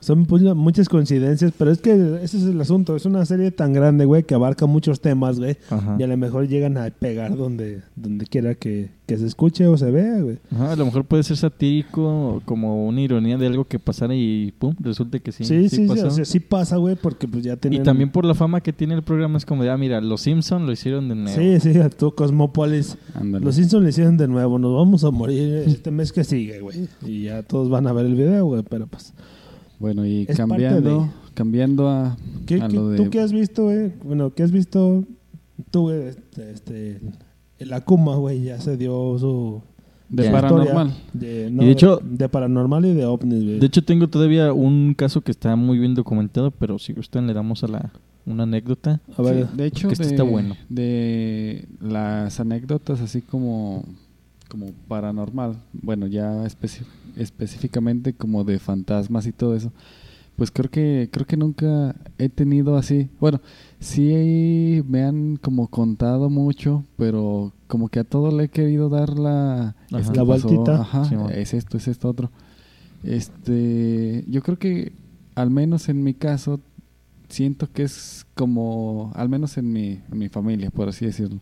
[0.00, 1.92] Son pu- muchas coincidencias, pero es que
[2.22, 2.96] ese es el asunto.
[2.96, 5.56] Es una serie tan grande, güey, que abarca muchos temas, güey.
[5.70, 5.96] Ajá.
[5.98, 9.76] Y a lo mejor llegan a pegar donde, donde quiera que, que se escuche o
[9.76, 10.38] se vea, güey.
[10.54, 14.52] Ajá, a lo mejor puede ser satírico, como una ironía de algo que pasara y
[14.58, 15.44] pum, resulta que sí.
[15.44, 16.06] Sí, sí, sí, pasó.
[16.06, 17.82] o sea, sí pasa, güey, porque pues ya Y tienen...
[17.82, 20.66] también por la fama que tiene el programa es como de, ah, mira, los Simpson
[20.66, 21.38] lo hicieron de nuevo.
[21.38, 22.96] Sí, sí, a tu Cosmópolis.
[23.14, 23.44] Ándale.
[23.44, 24.58] Los Simpsons le hicieron de nuevo.
[24.58, 26.88] Nos vamos a morir este mes que sigue, güey.
[27.06, 29.12] Y ya todos van a ver el video, güey, pero pues...
[29.78, 32.16] Bueno, y Es cambiando, de- cambiando a,
[32.46, 32.96] ¿Qué, a qué- lo de...
[32.96, 33.92] ¿Tú qué has visto, güey?
[34.04, 35.04] Bueno, ¿qué has visto?
[35.70, 37.00] Tú, güey, este, este,
[37.58, 39.62] el Akuma, güey, ya se dio su...
[40.08, 40.92] de paranormal.
[41.12, 43.58] De, Y de hecho- De paranormal y de ovnis, güey.
[43.60, 47.34] De hecho, tengo todavía un caso que está muy bien documentado, pero si gustan le
[47.34, 47.92] damos a la
[48.26, 49.00] una anécdota.
[49.16, 50.54] a ver, Sí, de hecho, este de, está bueno.
[50.68, 53.84] de las anécdotas así como,
[54.50, 56.84] como paranormal, bueno, ya especi-
[57.18, 59.72] específicamente como de fantasmas y todo eso,
[60.36, 63.10] pues creo que creo que nunca he tenido así.
[63.20, 63.40] Bueno,
[63.80, 69.18] sí me han como contado mucho, pero como que a todo le he querido dar
[69.18, 69.98] la Ajá.
[70.00, 70.80] es que La pasó, vueltita.
[70.80, 72.30] ajá, es esto, es esto otro.
[73.02, 74.92] Este, yo creo que
[75.34, 76.60] al menos en mi caso
[77.28, 81.40] siento que es como, al menos en mi, en mi familia, por así decirlo.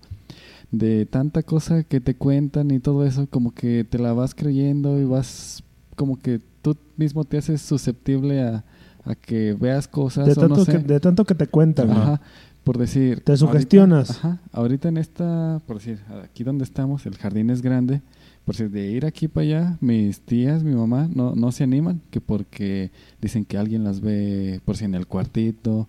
[0.72, 4.98] de tanta cosa que te cuentan y todo eso, como que te la vas creyendo
[5.00, 5.62] y vas
[5.96, 8.64] como que tú mismo te haces susceptible a,
[9.04, 10.72] a que veas cosas De o no tanto, sé.
[10.72, 11.90] que, de tanto que te cuentan.
[11.90, 12.20] Ajá,
[12.64, 13.20] por decir.
[13.20, 14.10] Te ahorita- sugestionas.
[14.10, 18.02] ajá, ahorita en esta, por decir, aquí donde estamos, el jardín es grande.
[18.44, 22.00] Por decir, de ir aquí para allá, mis tías, mi mamá, no, no se animan,
[22.10, 25.88] que porque dicen que alguien las ve, por si en el cuartito,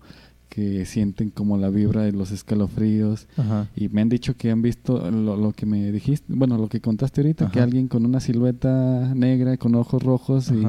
[0.58, 3.28] que sienten como la vibra de los escalofríos.
[3.36, 3.68] Ajá.
[3.76, 6.80] Y me han dicho que han visto lo, lo que me dijiste, bueno, lo que
[6.80, 10.66] contaste ahorita, que alguien con una silueta negra, con ojos rojos, y,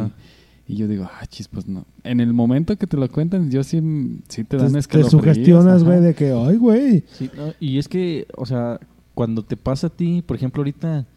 [0.71, 1.85] y yo digo, ah, chis, pues no.
[2.03, 3.81] En el momento que te lo cuentan, yo sí,
[4.27, 5.11] sí te dan Te, te escalofríos.
[5.11, 7.03] sugestionas, güey, de que, ay, güey.
[7.11, 8.79] Sí, no, y es que, o sea,
[9.15, 11.07] cuando te pasa a ti, por ejemplo, ahorita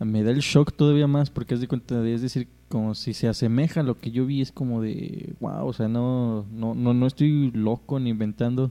[0.00, 3.14] me da el shock todavía más porque es de cuenta de, es decir, como si
[3.14, 6.74] se asemeja a lo que yo vi, es como de, wow, o sea, no, no,
[6.74, 8.70] no, no estoy loco ni inventando,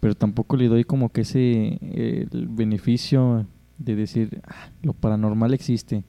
[0.00, 3.46] pero tampoco le doy como que ese eh, el beneficio
[3.78, 6.04] de decir, "Ah, lo paranormal existe,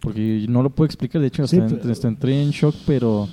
[0.00, 3.28] porque no lo puedo explicar, de hecho, Sí, hasta, pero- hasta entré en shock, pero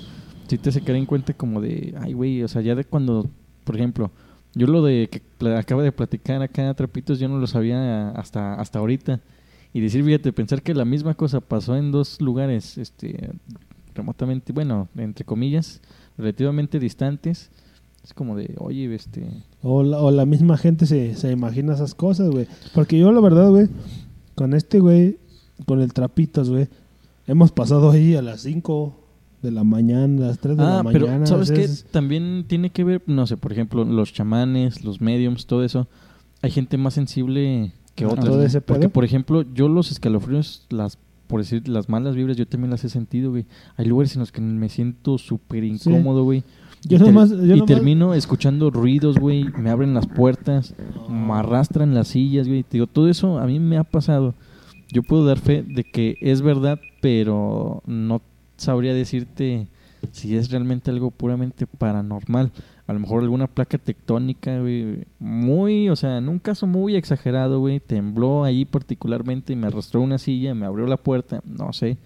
[0.46, 3.28] sí te hace caer en cuenta como de, ay, güey, o sea, ya de cuando,
[3.64, 4.10] por ejemplo,
[4.54, 5.22] yo lo de que
[5.56, 9.20] acaba de platicar acá Trapitos, yo no lo sabía hasta, hasta ahorita.
[9.74, 13.30] Y decir, fíjate, pensar que la misma cosa pasó en dos lugares, este,
[13.94, 15.80] remotamente, bueno, entre comillas,
[16.18, 17.50] relativamente distantes,
[18.04, 19.26] es como de, oye, este,
[19.62, 22.46] O la, o la misma gente se, se imagina esas cosas, güey.
[22.74, 23.68] Porque yo, la verdad, güey,
[24.34, 25.18] con este güey,
[25.66, 26.68] con el trapitos, güey,
[27.26, 28.98] hemos pasado ahí a las 5
[29.40, 31.26] de la mañana, a las 3 de ah, la pero mañana.
[31.26, 31.64] ¿sabes o sea, qué?
[31.64, 35.88] es- También tiene que ver, no sé, por ejemplo, los chamanes, los mediums, todo eso,
[36.42, 38.26] hay gente más sensible que Ah, otras.
[38.26, 42.70] todo Porque, por ejemplo, yo los escalofríos, las por decir las malas vibras, yo también
[42.70, 43.46] las he sentido, güey.
[43.76, 46.42] Hay lugares en los que me siento súper incómodo, güey.
[46.84, 49.44] Yo y, ter- nomás- yo y nomás- termino escuchando ruidos, güey.
[49.56, 50.74] Me abren las puertas,
[51.08, 52.64] me arrastran las sillas, güey.
[52.64, 54.34] Te digo, todo eso a mí me ha pasado.
[54.92, 58.20] Yo puedo dar fe de que es verdad, pero no
[58.58, 59.68] sabría decirte
[60.10, 62.50] si es realmente algo puramente paranormal.
[62.92, 65.06] A lo mejor alguna placa tectónica, güey.
[65.18, 67.80] Muy, o sea, en un caso muy exagerado, güey.
[67.80, 71.40] Tembló ahí particularmente y me arrastró una silla, me abrió la puerta.
[71.46, 71.96] No sé.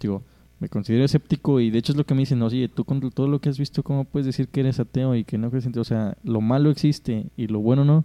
[0.00, 0.22] Digo,
[0.60, 3.26] me considero escéptico y de hecho es lo que me dicen, oye, tú con todo
[3.26, 5.72] lo que has visto, ¿cómo puedes decir que eres ateo y que no crees en
[5.72, 5.88] Dios?
[5.88, 8.04] O sea, lo malo existe y lo bueno no.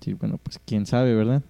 [0.00, 1.42] Sí, bueno, pues quién sabe, ¿verdad?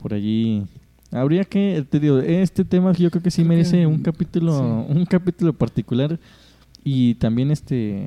[0.00, 0.62] Por allí
[1.10, 4.86] habría que, te digo, este tema yo creo que sí Creo que- merece un capítulo,
[4.88, 4.92] sí.
[4.96, 6.20] un capítulo particular
[6.88, 8.06] y también este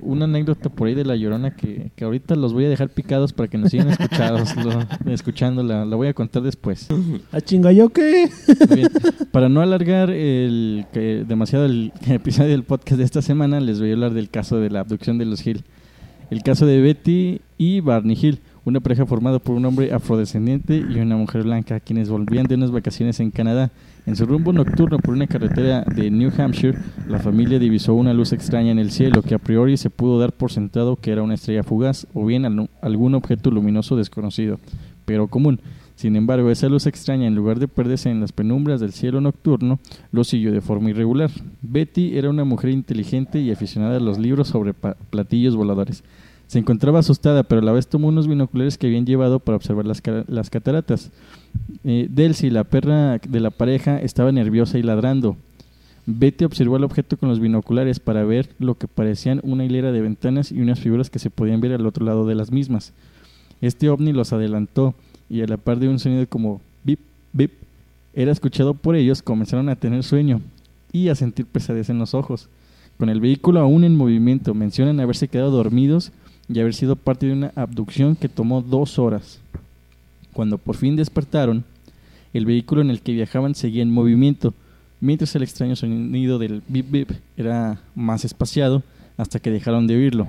[0.00, 3.32] una anécdota por ahí de la llorona que, que ahorita los voy a dejar picados
[3.34, 6.88] para que nos sigan escuchados, lo- escuchando, la, voy a contar después.
[7.30, 8.28] ¿A chinga yo qué?
[8.74, 8.88] Bien,
[9.32, 13.90] para no alargar el, que demasiado el episodio del podcast de esta semana, les voy
[13.90, 15.62] a hablar del caso de la abducción de los Hill.
[16.30, 20.98] El caso de Betty y Barney Hill, una pareja formada por un hombre afrodescendiente y
[21.00, 23.70] una mujer blanca, quienes volvían de unas vacaciones en Canadá.
[24.06, 26.78] En su rumbo nocturno por una carretera de New Hampshire,
[27.08, 30.32] la familia divisó una luz extraña en el cielo que a priori se pudo dar
[30.32, 34.60] por sentado que era una estrella fugaz o bien al- algún objeto luminoso desconocido,
[35.04, 35.60] pero común.
[35.96, 39.80] Sin embargo, esa luz extraña, en lugar de perderse en las penumbras del cielo nocturno,
[40.12, 41.30] lo siguió de forma irregular.
[41.62, 46.04] Betty era una mujer inteligente y aficionada a los libros sobre platillos voladores.
[46.48, 49.84] Se encontraba asustada, pero a la vez tomó unos binoculares que habían llevado para observar
[49.86, 51.10] las, las cataratas.
[51.84, 55.36] Eh, Delcy, la perra de la pareja, estaba nerviosa y ladrando.
[56.06, 60.00] Betty observó el objeto con los binoculares para ver lo que parecían una hilera de
[60.00, 62.92] ventanas y unas figuras que se podían ver al otro lado de las mismas.
[63.60, 64.94] Este ovni los adelantó
[65.28, 67.00] y a la par de un sonido como bip,
[67.32, 67.52] bip,
[68.14, 70.40] era escuchado por ellos, comenzaron a tener sueño
[70.92, 72.48] y a sentir pesadez en los ojos.
[72.98, 76.12] Con el vehículo aún en movimiento, mencionan haberse quedado dormidos
[76.48, 79.40] y haber sido parte de una abducción que tomó dos horas.
[80.36, 81.64] Cuando por fin despertaron,
[82.34, 84.52] el vehículo en el que viajaban seguía en movimiento,
[85.00, 88.82] mientras el extraño sonido del bip bip era más espaciado
[89.16, 90.28] hasta que dejaron de oírlo.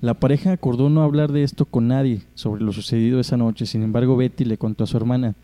[0.00, 3.84] La pareja acordó no hablar de esto con nadie sobre lo sucedido esa noche, sin
[3.84, 5.36] embargo Betty le contó a su hermana,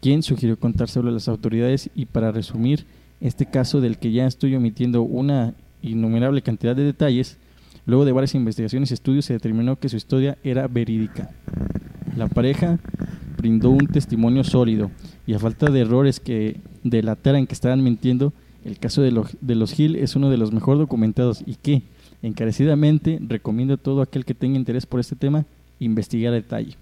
[0.00, 2.84] quien sugirió contárselo a las autoridades y para resumir
[3.20, 7.38] este caso del que ya estoy omitiendo una innumerable cantidad de detalles,
[7.86, 11.30] luego de varias investigaciones y estudios se determinó que su historia era verídica.
[12.16, 12.78] La pareja
[13.38, 14.90] brindó un testimonio sólido
[15.26, 18.32] y a falta de errores que delataran que estaban mintiendo,
[18.64, 21.82] el caso de, lo- de los Hill es uno de los mejor documentados y que,
[22.22, 25.44] encarecidamente, recomiendo a todo aquel que tenga interés por este tema
[25.80, 26.76] investigar a detalle.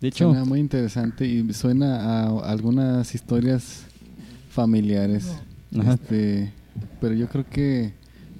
[0.00, 3.84] De hecho, Suena muy interesante y suena a algunas historias
[4.50, 5.36] familiares.
[5.72, 6.52] Este,
[7.00, 7.92] pero yo creo que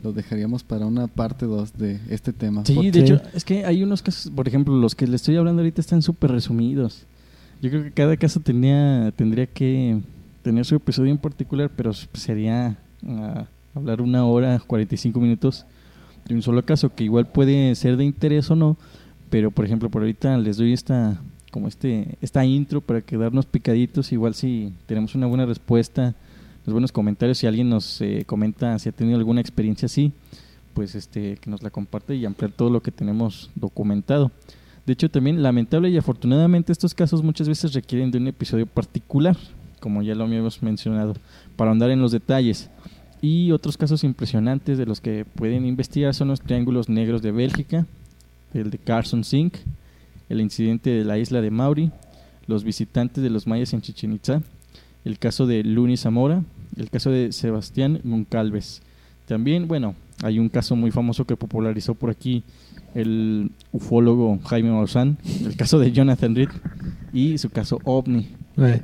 [0.03, 2.65] lo dejaríamos para una parte 2 de este tema.
[2.65, 5.37] Sí, ¿Por de hecho, es que hay unos casos, por ejemplo, los que le estoy
[5.37, 7.07] hablando ahorita están súper resumidos.
[7.61, 10.01] Yo creo que cada caso tenía, tendría que
[10.43, 15.67] tener su episodio en particular, pero sería ah, hablar una hora, 45 minutos
[16.27, 18.77] de un solo caso, que igual puede ser de interés o no,
[19.29, 21.21] pero por ejemplo, por ahorita les doy esta
[21.51, 26.15] como este esta intro para quedarnos picaditos, igual si tenemos una buena respuesta,
[26.67, 30.13] los buenos comentarios, si alguien nos eh, comenta si ha tenido alguna experiencia así,
[30.75, 34.31] pues este que nos la comparte y ampliar todo lo que tenemos documentado.
[34.87, 39.37] De hecho, también lamentable y afortunadamente estos casos muchas veces requieren de un episodio particular,
[39.79, 41.15] como ya lo habíamos mencionado,
[41.57, 42.71] para ahondar en los detalles.
[43.23, 47.87] Y otros casos impresionantes de los que pueden investigar son los triángulos negros de Bélgica,
[48.55, 49.57] el de Carson Sink,
[50.29, 51.91] el incidente de la isla de Mauri,
[52.47, 54.43] los visitantes de los mayas en Chichen Itza,
[55.05, 56.43] el caso de Luni Zamora,
[56.77, 58.83] el caso de Sebastián Moncalves.
[59.27, 62.43] También, bueno, hay un caso muy famoso que popularizó por aquí
[62.95, 66.49] el ufólogo Jaime Maussan, el caso de Jonathan Reed
[67.13, 68.29] y su caso OVNI,
[68.59, 68.83] Eh,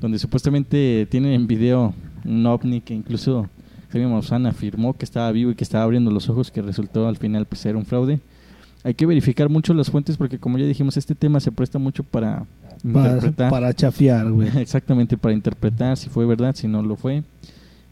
[0.00, 3.48] donde supuestamente tienen en video un ovni que incluso
[3.90, 7.16] Jaime Maussan afirmó que estaba vivo y que estaba abriendo los ojos, que resultó al
[7.16, 8.20] final pues ser un fraude.
[8.84, 12.04] Hay que verificar mucho las fuentes porque como ya dijimos, este tema se presta mucho
[12.04, 12.46] para
[12.92, 13.50] para, interpretar.
[13.50, 14.48] para chafiar, güey.
[14.58, 17.22] Exactamente, para interpretar si fue verdad, si no lo fue.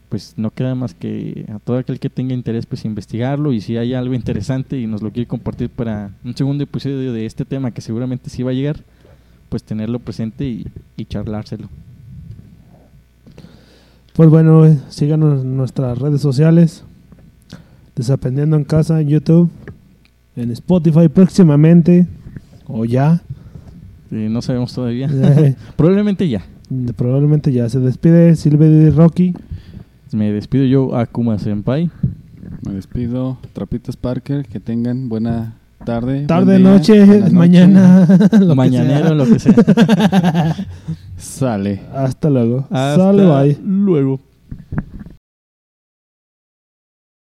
[0.09, 3.77] Pues no queda más que a todo aquel que tenga interés, pues investigarlo y si
[3.77, 7.71] hay algo interesante y nos lo quiere compartir para un segundo episodio de este tema
[7.71, 8.77] que seguramente sí va a llegar,
[9.49, 11.67] pues tenerlo presente y, y charlárselo.
[14.13, 16.83] Pues bueno, eh, síganos en nuestras redes sociales.
[17.95, 19.49] Desaprendiendo en casa, en YouTube,
[20.35, 22.07] en Spotify próximamente,
[22.67, 23.21] o ya.
[24.11, 25.07] Eh, no sabemos todavía.
[25.11, 26.43] Eh, Probablemente ya.
[26.95, 29.33] probablemente ya se despide Silvia y Rocky.
[30.11, 31.89] Me despido yo, Akuma Senpai.
[32.65, 35.55] Me despido, Trapitos Parker, que tengan buena
[35.85, 36.25] tarde.
[36.27, 38.07] Tarde, día, noche, mañana,
[38.39, 40.55] lo Mañanero, lo que sea.
[41.17, 41.81] Sale.
[41.93, 42.59] Hasta luego.
[42.69, 43.57] Hasta Sale, bye.
[43.65, 44.19] luego.